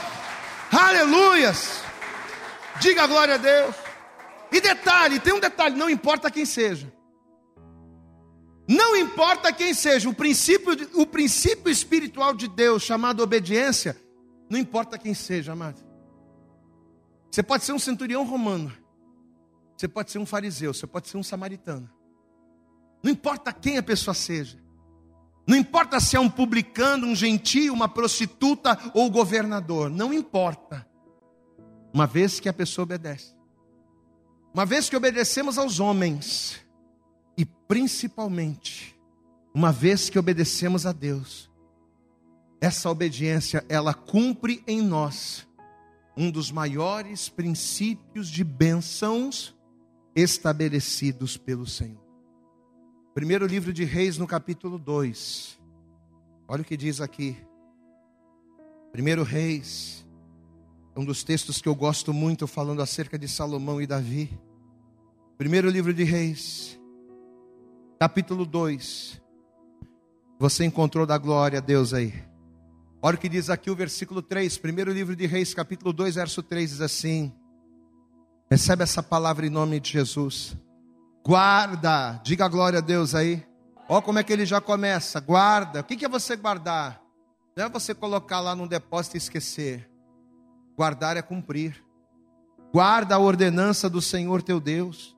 [0.71, 1.81] Aleluias.
[2.79, 3.75] Diga glória a Deus.
[4.51, 6.91] E detalhe, tem um detalhe, não importa quem seja.
[8.71, 13.99] Não importa quem seja, o princípio, o princípio espiritual de Deus, chamado obediência,
[14.47, 15.83] não importa quem seja, amado.
[17.31, 18.71] Você pode ser um centurião romano,
[19.75, 21.89] você pode ser um fariseu, você pode ser um samaritano.
[23.01, 24.59] Não importa quem a pessoa seja.
[25.47, 29.89] Não importa se é um publicano, um gentio, uma prostituta ou governador.
[29.89, 30.87] Não importa.
[31.91, 33.33] Uma vez que a pessoa obedece.
[34.53, 36.63] Uma vez que obedecemos aos homens,
[37.39, 38.99] e principalmente,
[39.53, 41.49] uma vez que obedecemos a Deus,
[42.59, 45.47] essa obediência, ela cumpre em nós
[46.17, 49.55] um dos maiores princípios de bênçãos
[50.13, 52.03] estabelecidos pelo Senhor.
[53.13, 55.57] Primeiro livro de Reis, no capítulo 2.
[56.45, 57.37] Olha o que diz aqui.
[58.91, 60.05] Primeiro Reis,
[60.93, 64.29] é um dos textos que eu gosto muito, falando acerca de Salomão e Davi.
[65.37, 66.78] Primeiro livro de Reis,
[67.99, 69.21] capítulo 2.
[70.39, 72.13] Você encontrou da glória a Deus aí.
[73.01, 76.41] Olha o que diz aqui o versículo 3, primeiro livro de Reis, capítulo 2, verso
[76.41, 77.33] 3, diz assim:
[78.49, 80.55] Recebe essa palavra em nome de Jesus.
[81.25, 83.45] Guarda, diga glória a Deus aí.
[83.89, 85.19] Ó como é que ele já começa.
[85.19, 85.81] Guarda.
[85.81, 87.01] O que é você guardar?
[87.53, 89.89] Não é você colocar lá num depósito e esquecer.
[90.77, 91.83] Guardar é cumprir.
[92.71, 95.17] Guarda a ordenança do Senhor teu Deus,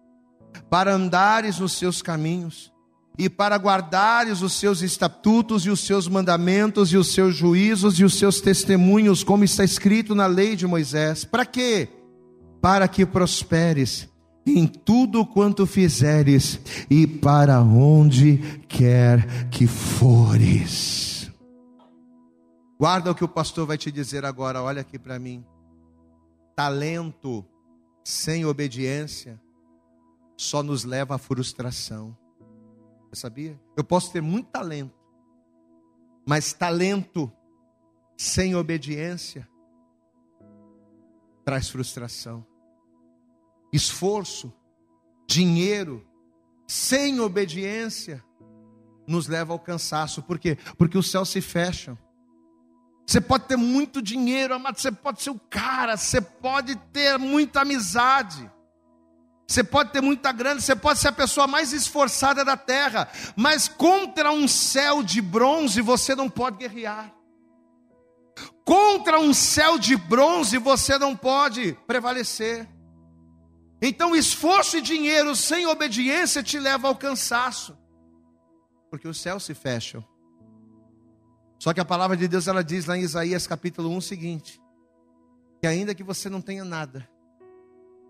[0.68, 2.71] para andares nos seus caminhos
[3.18, 8.04] e para guardares os seus estatutos e os seus mandamentos e os seus juízos e
[8.04, 11.26] os seus testemunhos, como está escrito na lei de Moisés.
[11.26, 11.90] Para quê?
[12.62, 14.10] Para que prosperes
[14.46, 16.60] em tudo quanto fizeres
[16.90, 18.38] e para onde
[18.68, 21.32] quer que fores.
[22.80, 25.46] Guarda o que o pastor vai te dizer agora, olha aqui para mim.
[26.56, 27.46] Talento
[28.04, 29.40] sem obediência
[30.36, 32.18] só nos leva à frustração.
[33.14, 33.60] Sabia?
[33.76, 34.96] Eu posso ter muito talento,
[36.26, 37.32] mas talento
[38.18, 39.48] sem obediência
[41.44, 42.46] traz frustração.
[43.74, 44.54] Esforço,
[45.28, 46.06] dinheiro
[46.68, 48.24] sem obediência
[49.06, 50.22] nos leva ao cansaço.
[50.24, 50.58] Por quê?
[50.78, 51.98] Porque os céus se fecham.
[53.06, 57.62] Você pode ter muito dinheiro, amado, você pode ser o cara, você pode ter muita
[57.62, 58.50] amizade.
[59.48, 63.68] Você pode ter muita grana, você pode ser a pessoa mais esforçada da terra, mas
[63.68, 67.14] contra um céu de bronze você não pode guerrear.
[68.64, 72.68] Contra um céu de bronze você não pode prevalecer.
[73.82, 77.76] Então, esforço e dinheiro sem obediência te leva ao cansaço,
[78.90, 80.06] porque os céus se fecham.
[81.60, 84.62] Só que a palavra de Deus ela diz lá em Isaías capítulo 1 o seguinte:
[85.60, 87.08] que ainda que você não tenha nada,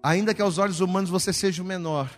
[0.04, 2.10] ainda que aos olhos humanos você seja o menor,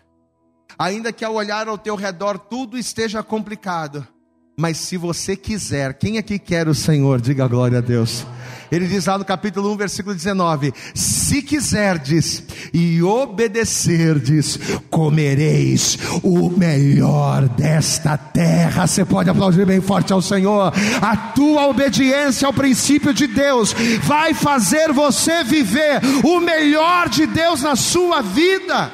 [0.78, 4.08] ainda que ao olhar ao teu redor tudo esteja complicado,
[4.56, 8.26] mas se você quiser, quem aqui quer o Senhor, diga glória a Deus.
[8.72, 12.44] Ele diz lá no capítulo 1, versículo 19: Se quiserdes
[12.74, 14.60] e obedecerdes,
[14.92, 18.86] comereis o melhor desta terra.
[18.86, 20.72] Você pode aplaudir bem forte ao Senhor.
[21.02, 23.74] A tua obediência ao princípio de Deus
[24.04, 28.92] vai fazer você viver o melhor de Deus na sua vida.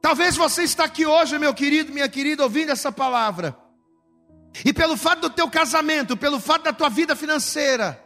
[0.00, 3.59] Talvez você está aqui hoje, meu querido, minha querida, ouvindo essa palavra.
[4.64, 8.02] E pelo fato do teu casamento, pelo fato da tua vida financeira,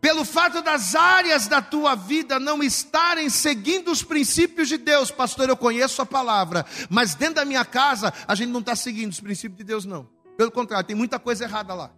[0.00, 5.48] pelo fato das áreas da tua vida não estarem seguindo os princípios de Deus, pastor,
[5.48, 9.20] eu conheço a palavra, mas dentro da minha casa a gente não está seguindo os
[9.20, 10.08] princípios de Deus, não.
[10.36, 11.90] Pelo contrário, tem muita coisa errada lá.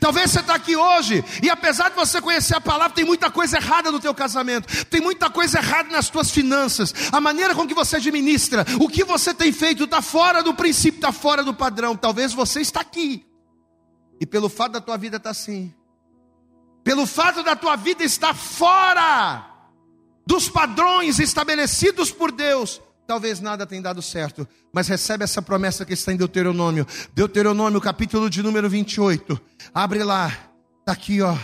[0.00, 3.58] Talvez você está aqui hoje e apesar de você conhecer a palavra, tem muita coisa
[3.58, 7.74] errada no teu casamento, tem muita coisa errada nas tuas finanças, a maneira com que
[7.74, 11.96] você administra, o que você tem feito está fora do princípio, está fora do padrão.
[11.96, 13.26] Talvez você está aqui
[14.20, 15.74] e pelo fato da tua vida estar tá assim,
[16.82, 19.50] pelo fato da tua vida estar fora
[20.26, 25.92] dos padrões estabelecidos por Deus, talvez nada tenha dado certo, mas recebe essa promessa que
[25.92, 29.40] está em Deuteronômio, Deuteronômio, capítulo de número 28.
[29.72, 30.28] Abre lá,
[30.80, 31.36] está aqui, ó.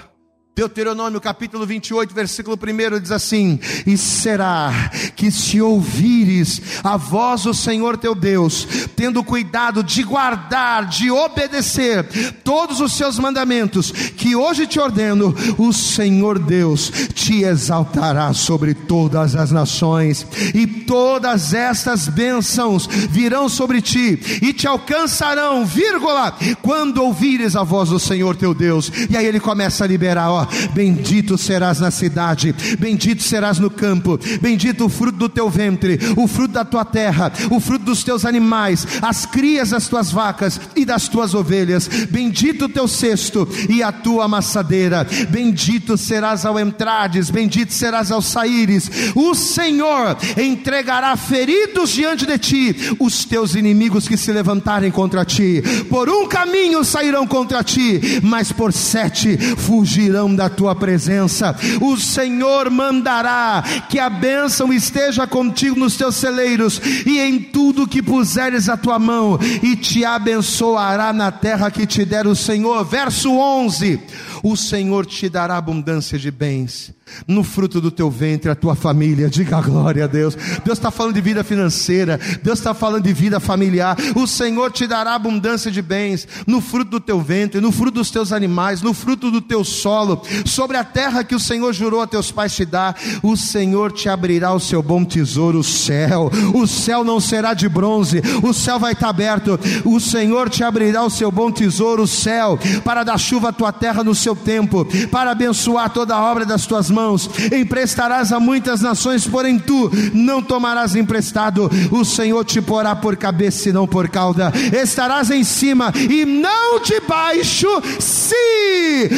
[0.60, 7.54] Deuteronômio capítulo 28, versículo 1 diz assim: E será que se ouvires a voz do
[7.54, 12.04] Senhor teu Deus, tendo cuidado de guardar, de obedecer
[12.44, 19.34] todos os seus mandamentos, que hoje te ordeno, o Senhor Deus te exaltará sobre todas
[19.34, 27.56] as nações, e todas estas bênçãos virão sobre ti e te alcançarão, vírgula, quando ouvires
[27.56, 28.92] a voz do Senhor teu Deus.
[29.08, 34.18] E aí ele começa a liberar, ó Bendito serás na cidade, bendito serás no campo,
[34.40, 38.24] bendito o fruto do teu ventre, o fruto da tua terra, o fruto dos teus
[38.24, 41.88] animais, as crias das tuas vacas e das tuas ovelhas.
[42.10, 45.06] Bendito o teu cesto e a tua amassadeira.
[45.28, 48.90] Bendito serás ao entrades, bendito serás ao saíres.
[49.14, 55.62] O Senhor entregará feridos diante de ti os teus inimigos que se levantarem contra ti.
[55.88, 61.54] Por um caminho sairão contra ti, mas por sete fugirão da tua presença.
[61.82, 68.02] O Senhor mandará que a bênção esteja contigo nos teus celeiros e em tudo que
[68.02, 72.82] puseres a tua mão, e te abençoará na terra que te der o Senhor.
[72.86, 74.00] Verso 11:
[74.42, 76.94] O Senhor te dará abundância de bens
[77.26, 79.28] no fruto do teu ventre, a tua família.
[79.28, 80.36] Diga glória a Deus.
[80.64, 83.96] Deus está falando de vida financeira, Deus está falando de vida familiar.
[84.14, 88.10] O Senhor te dará abundância de bens no fruto do teu ventre, no fruto dos
[88.10, 92.06] teus animais, no fruto do teu solo, sobre a terra que o Senhor jurou a
[92.06, 92.96] teus pais te dar.
[93.22, 96.30] O Senhor te abrirá o seu bom tesouro, o céu.
[96.54, 99.58] O céu não será de bronze, o céu vai estar aberto.
[99.84, 103.72] O Senhor te abrirá o seu bom tesouro, o céu, para dar chuva à tua
[103.72, 107.28] terra no seu seu tempo, para abençoar toda a obra das tuas mãos.
[107.52, 111.70] Emprestarás a muitas nações, porém tu não tomarás emprestado.
[111.90, 114.52] O Senhor te porá por cabeça e não por cauda.
[114.72, 117.68] Estarás em cima e não debaixo,
[117.98, 119.10] se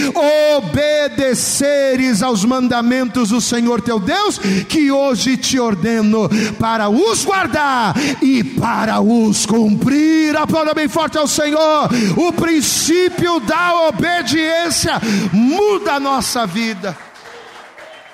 [0.57, 4.39] obedeceres aos mandamentos do Senhor teu Deus,
[4.69, 10.37] que hoje te ordeno para os guardar e para os cumprir.
[10.37, 11.91] Aplauda bem forte ao Senhor.
[12.17, 15.02] O princípio da obediência
[15.33, 16.97] muda a nossa vida.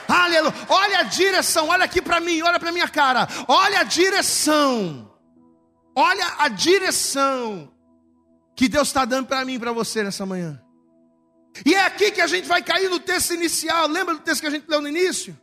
[0.08, 0.54] Aleluia.
[0.68, 3.28] Olha a direção, olha aqui para mim, olha para minha cara.
[3.46, 5.10] Olha a direção.
[5.94, 7.72] Olha a direção
[8.56, 10.62] que Deus está dando para mim e para você nessa manhã.
[11.66, 13.86] E é aqui que a gente vai cair no texto inicial.
[13.86, 15.38] Lembra do texto que a gente leu no início?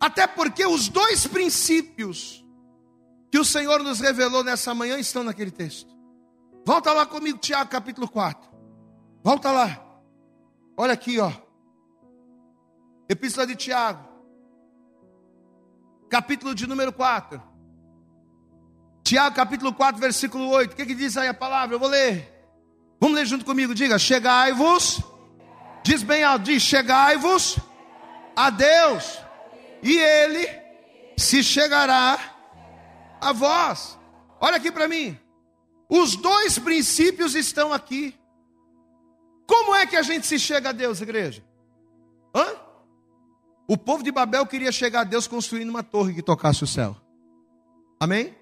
[0.00, 2.44] Até porque os dois princípios
[3.30, 5.92] que o Senhor nos revelou nessa manhã estão naquele texto.
[6.66, 8.48] Volta lá comigo, Tiago capítulo 4.
[9.22, 9.84] Volta lá.
[10.76, 11.32] Olha aqui, ó.
[13.08, 14.08] Epístola de Tiago.
[16.10, 17.42] Capítulo de número 4.
[19.02, 20.72] Tiago capítulo 4, versículo 8.
[20.72, 21.76] O que, que diz aí a palavra?
[21.76, 22.32] Eu vou ler.
[22.98, 23.74] Vamos ler junto comigo.
[23.74, 25.00] Diga: Chegai-vos.
[25.84, 27.58] Diz bem alto: Diz: Chegai-vos
[28.34, 29.18] a Deus
[29.82, 30.48] e ele
[31.16, 32.18] se chegará
[33.20, 33.98] a vós.
[34.40, 35.18] Olha aqui para mim.
[35.88, 38.18] Os dois princípios estão aqui.
[39.46, 41.44] Como é que a gente se chega a Deus, igreja?
[42.34, 42.46] Hã?
[43.66, 46.96] O povo de Babel queria chegar a Deus construindo uma torre que tocasse o céu.
[47.98, 48.34] Amém?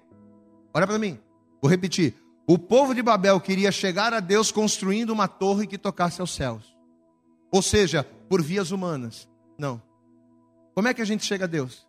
[0.73, 1.19] Olha para mim.
[1.61, 2.15] Vou repetir.
[2.45, 6.75] O povo de Babel queria chegar a Deus construindo uma torre que tocasse aos céus.
[7.51, 9.29] Ou seja, por vias humanas.
[9.57, 9.81] Não.
[10.75, 11.87] Como é que a gente chega a Deus?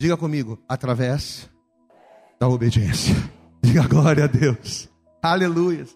[0.00, 1.48] Diga comigo, através
[2.40, 3.14] da obediência.
[3.62, 4.88] Diga glória a Deus.
[5.22, 5.86] Aleluia.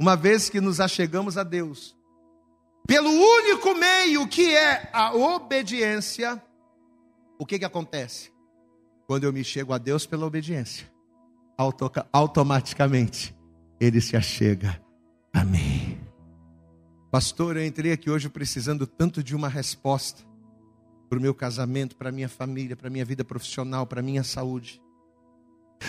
[0.00, 1.94] Uma vez que nos achegamos a Deus,
[2.86, 6.42] pelo único meio que é a obediência,
[7.38, 8.32] o que que acontece?
[9.06, 10.90] Quando eu me chego a Deus pela obediência,
[12.10, 13.36] automaticamente
[13.78, 14.82] ele se achega
[15.34, 16.00] a mim.
[17.10, 20.22] Pastor, eu entrei aqui hoje precisando tanto de uma resposta
[21.10, 24.02] para o meu casamento, para a minha família, para a minha vida profissional, para a
[24.02, 24.80] minha saúde.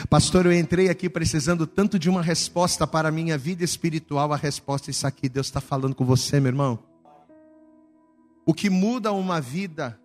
[0.09, 4.33] Pastor, eu entrei aqui precisando tanto de uma resposta para a minha vida espiritual.
[4.33, 5.27] A resposta é isso aqui.
[5.27, 6.79] Deus está falando com você, meu irmão.
[8.45, 9.99] O que muda uma vida,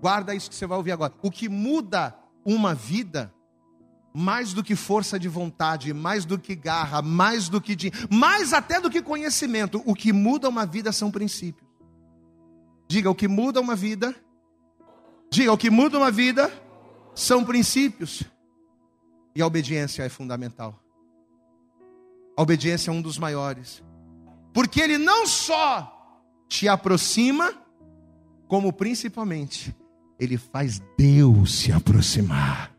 [0.00, 1.12] guarda isso que você vai ouvir agora.
[1.22, 3.32] O que muda uma vida,
[4.14, 8.52] mais do que força de vontade, mais do que garra, mais do que de, mais
[8.52, 11.68] até do que conhecimento, o que muda uma vida são princípios.
[12.88, 14.14] Diga, o que muda uma vida
[15.32, 16.52] Diga, o que muda uma vida
[17.14, 18.22] são princípios.
[19.34, 20.82] E a obediência é fundamental.
[22.36, 23.82] A obediência é um dos maiores.
[24.52, 27.52] Porque ele não só te aproxima,
[28.46, 29.74] como principalmente
[30.18, 32.71] ele faz Deus se aproximar.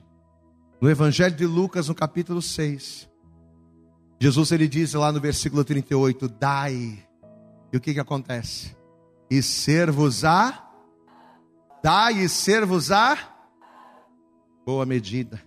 [0.81, 3.07] No Evangelho de Lucas, no capítulo 6,
[4.19, 7.03] Jesus ele diz lá no versículo 38: Dai.
[7.71, 8.75] E o que que acontece?
[9.29, 10.69] E ser-vos-á,
[11.83, 13.17] dai e ser-vos-á,
[14.65, 15.41] boa medida,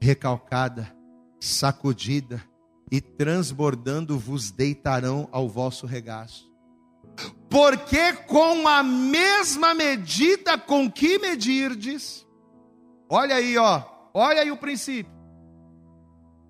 [0.00, 0.94] recalcada,
[1.40, 2.42] sacudida
[2.90, 6.50] e transbordando vos deitarão ao vosso regaço.
[7.48, 12.26] Porque com a mesma medida com que medirdes,
[13.08, 13.82] olha aí, ó,
[14.12, 15.12] olha aí o princípio.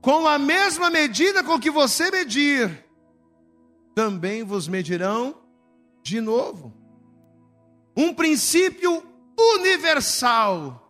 [0.01, 2.85] Com a mesma medida com que você medir,
[3.95, 5.41] também vos medirão
[6.03, 6.73] de novo.
[7.97, 9.03] um princípio
[9.39, 10.87] universal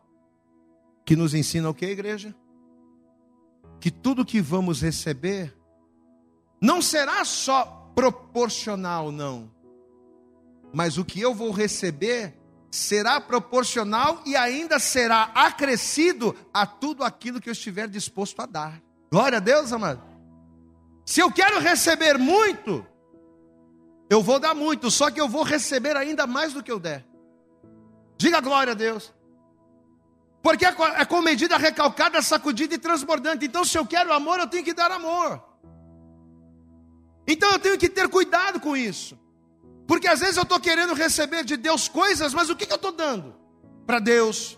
[1.05, 2.35] que nos ensina o que, igreja?
[3.81, 5.57] Que tudo que vamos receber
[6.61, 9.51] não será só proporcional, não,
[10.73, 12.35] mas o que eu vou receber
[12.71, 18.83] será proporcional e ainda será acrescido a tudo aquilo que eu estiver disposto a dar.
[19.11, 20.03] Glória a Deus, amado.
[21.07, 22.85] Se eu quero receber muito,
[24.11, 27.07] eu vou dar muito, só que eu vou receber ainda mais do que eu der.
[28.19, 29.13] Diga glória a Deus.
[30.47, 33.45] Porque é, é com medida recalcada, sacudida e transbordante.
[33.45, 35.43] Então, se eu quero amor, eu tenho que dar amor.
[37.27, 39.19] Então, eu tenho que ter cuidado com isso.
[39.89, 42.77] Porque às vezes eu estou querendo receber de Deus coisas, mas o que, que eu
[42.77, 43.35] estou dando?
[43.85, 44.57] Para Deus,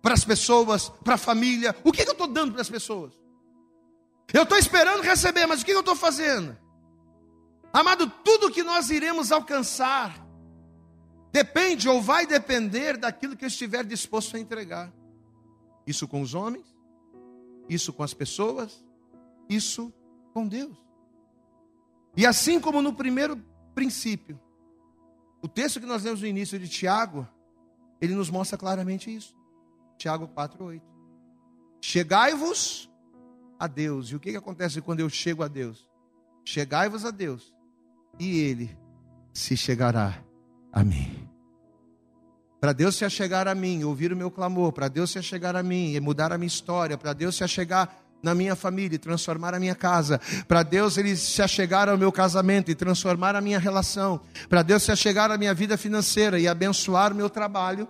[0.00, 1.76] para as pessoas, para a família.
[1.84, 3.12] O que, que eu estou dando para as pessoas?
[4.32, 6.56] Eu estou esperando receber, mas o que, que eu estou fazendo?
[7.70, 10.25] Amado, tudo que nós iremos alcançar
[11.36, 14.90] depende ou vai depender daquilo que eu estiver disposto a entregar.
[15.86, 16.64] Isso com os homens,
[17.68, 18.82] isso com as pessoas,
[19.46, 19.92] isso
[20.32, 20.74] com Deus.
[22.16, 23.36] E assim como no primeiro
[23.74, 24.40] princípio.
[25.42, 27.28] O texto que nós lemos no início de Tiago,
[28.00, 29.36] ele nos mostra claramente isso.
[29.98, 30.80] Tiago 4:8.
[31.82, 32.90] Chegai-vos
[33.58, 34.10] a Deus.
[34.10, 35.86] E o que, que acontece quando eu chego a Deus?
[36.46, 37.52] Chegai-vos a Deus,
[38.18, 38.78] e Ele
[39.34, 40.24] se chegará
[40.72, 41.15] a mim.
[42.66, 45.62] Para Deus se achegar a mim, ouvir o meu clamor, para Deus se achegar a
[45.62, 49.54] mim e mudar a minha história, para Deus se achegar na minha família e transformar
[49.54, 50.20] a minha casa.
[50.48, 54.20] Para Deus ele se achegar ao meu casamento e transformar a minha relação.
[54.48, 57.86] Para Deus se achegar à minha vida financeira e abençoar o meu trabalho.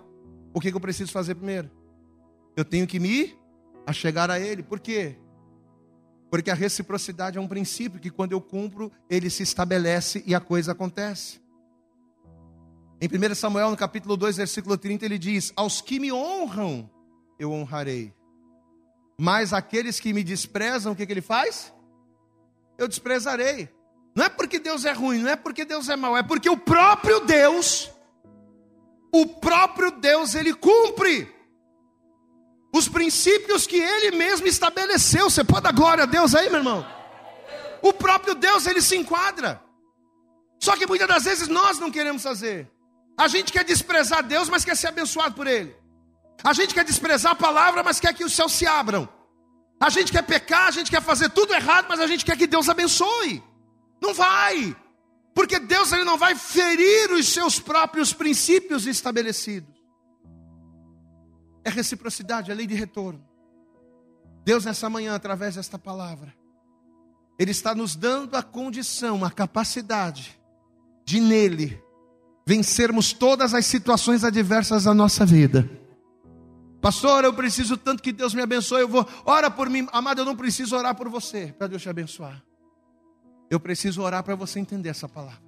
[0.53, 1.71] O que, que eu preciso fazer primeiro?
[2.55, 3.35] Eu tenho que me
[3.83, 4.61] achegar a Ele.
[4.61, 5.15] Por quê?
[6.29, 10.39] Porque a reciprocidade é um princípio que quando eu cumpro, ele se estabelece e a
[10.39, 11.46] coisa acontece.
[12.99, 16.89] Em 1 Samuel, no capítulo 2, versículo 30, ele diz: Aos que me honram,
[17.37, 18.13] eu honrarei.
[19.19, 21.73] Mas aqueles que me desprezam, o que, que ele faz?
[22.77, 23.69] Eu desprezarei.
[24.15, 26.57] Não é porque Deus é ruim, não é porque Deus é mau, é porque o
[26.57, 27.91] próprio Deus,
[29.11, 31.31] o próprio Deus, ele cumpre
[32.73, 35.29] os princípios que ele mesmo estabeleceu.
[35.29, 36.85] Você pode dar glória a Deus aí, meu irmão?
[37.81, 39.61] O próprio Deus, ele se enquadra.
[40.59, 42.71] Só que muitas das vezes nós não queremos fazer.
[43.17, 45.75] A gente quer desprezar Deus, mas quer ser abençoado por Ele.
[46.43, 49.09] A gente quer desprezar a palavra, mas quer que os céus se abram.
[49.79, 52.45] A gente quer pecar, a gente quer fazer tudo errado, mas a gente quer que
[52.45, 53.43] Deus abençoe.
[53.99, 54.75] Não vai.
[55.33, 59.75] Porque Deus ele não vai ferir os seus próprios princípios estabelecidos.
[61.63, 63.27] É reciprocidade, é lei de retorno.
[64.45, 66.33] Deus nessa manhã, através desta palavra,
[67.37, 70.39] Ele está nos dando a condição, a capacidade
[71.03, 71.83] de nele
[72.47, 75.69] vencermos todas as situações adversas da nossa vida
[76.81, 78.81] Pastor, eu preciso tanto que Deus me abençoe.
[78.81, 80.21] Eu vou, ora por mim, amado.
[80.21, 82.41] Eu não preciso orar por você para Deus te abençoar.
[83.49, 85.41] Eu preciso orar para você entender essa palavra.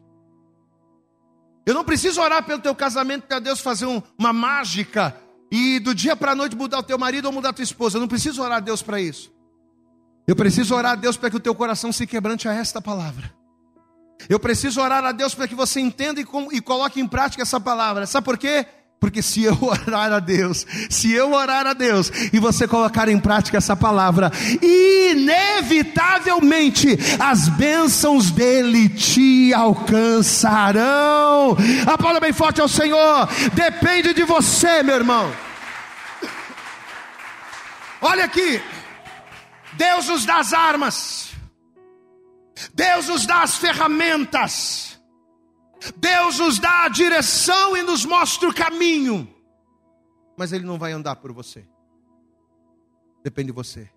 [1.65, 5.15] Eu não preciso orar pelo teu casamento para Deus fazer um, uma mágica
[5.51, 7.97] e do dia para a noite mudar o teu marido ou mudar a tua esposa.
[7.97, 9.31] Eu não preciso orar a Deus para isso.
[10.27, 13.38] Eu preciso orar a Deus para que o teu coração se quebrante a esta palavra.
[14.27, 17.59] Eu preciso orar a Deus para que você entenda e, e coloque em prática essa
[17.59, 18.05] palavra.
[18.05, 18.65] Sabe por quê?
[18.99, 23.19] Porque se eu orar a Deus, se eu orar a Deus e você colocar em
[23.19, 31.55] prática essa palavra, inevitavelmente as bênçãos dele te alcançarão.
[31.87, 33.29] Aplauda bem forte ao Senhor.
[33.53, 35.31] Depende de você, meu irmão.
[38.01, 38.61] Olha aqui.
[39.73, 41.28] Deus nos dá as armas.
[42.73, 44.99] Deus nos dá as ferramentas.
[45.95, 49.33] Deus nos dá a direção e nos mostra o caminho,
[50.37, 51.65] mas Ele não vai andar por você.
[53.23, 53.89] Depende de você.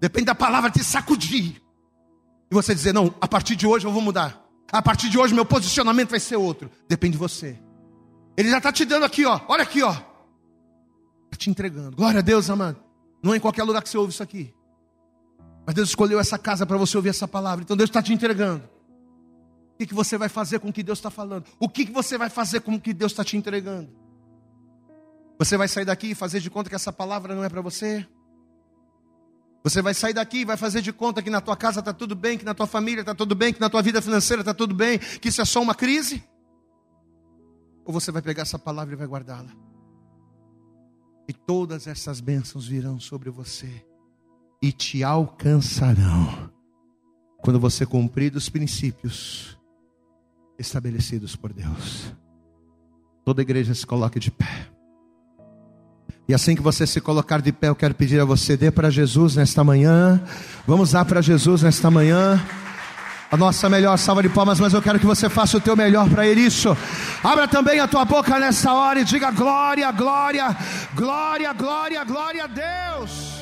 [0.00, 1.62] Depende da palavra te sacudir.
[2.50, 4.40] E você dizer: Não, a partir de hoje eu vou mudar.
[4.72, 6.70] A partir de hoje meu posicionamento vai ser outro.
[6.88, 7.58] Depende de você.
[8.36, 9.40] Ele já está te dando aqui, ó.
[9.48, 9.92] Olha aqui, ó.
[9.92, 11.96] Está te entregando.
[11.96, 12.82] Glória a Deus, amado.
[13.22, 14.52] Não é em qualquer lugar que você ouve isso aqui.
[15.64, 17.62] Mas Deus escolheu essa casa para você ouvir essa palavra.
[17.62, 18.64] Então Deus está te entregando.
[19.74, 21.44] O que, que você vai fazer com o que Deus está falando?
[21.58, 23.90] O que, que você vai fazer com o que Deus está te entregando?
[25.38, 28.06] Você vai sair daqui e fazer de conta que essa palavra não é para você?
[29.64, 32.14] Você vai sair daqui e vai fazer de conta que na tua casa está tudo
[32.14, 34.74] bem, que na tua família está tudo bem, que na tua vida financeira está tudo
[34.74, 36.22] bem, que isso é só uma crise?
[37.84, 39.50] Ou você vai pegar essa palavra e vai guardá-la?
[41.28, 43.84] E todas essas bênçãos virão sobre você
[44.62, 46.50] e te alcançarão
[47.42, 49.58] quando você cumprir os princípios
[50.56, 52.12] estabelecidos por Deus.
[53.24, 54.68] Toda igreja se coloque de pé.
[56.28, 58.88] E assim que você se colocar de pé, eu quero pedir a você, dê para
[58.88, 60.22] Jesus nesta manhã.
[60.66, 62.40] Vamos dar para Jesus nesta manhã.
[63.30, 66.08] A nossa melhor salva de palmas, mas eu quero que você faça o teu melhor
[66.08, 66.42] para Ele.
[66.42, 66.76] Isso.
[67.24, 70.56] Abra também a tua boca nessa hora e diga glória, glória,
[70.94, 73.41] glória, glória, glória a Deus.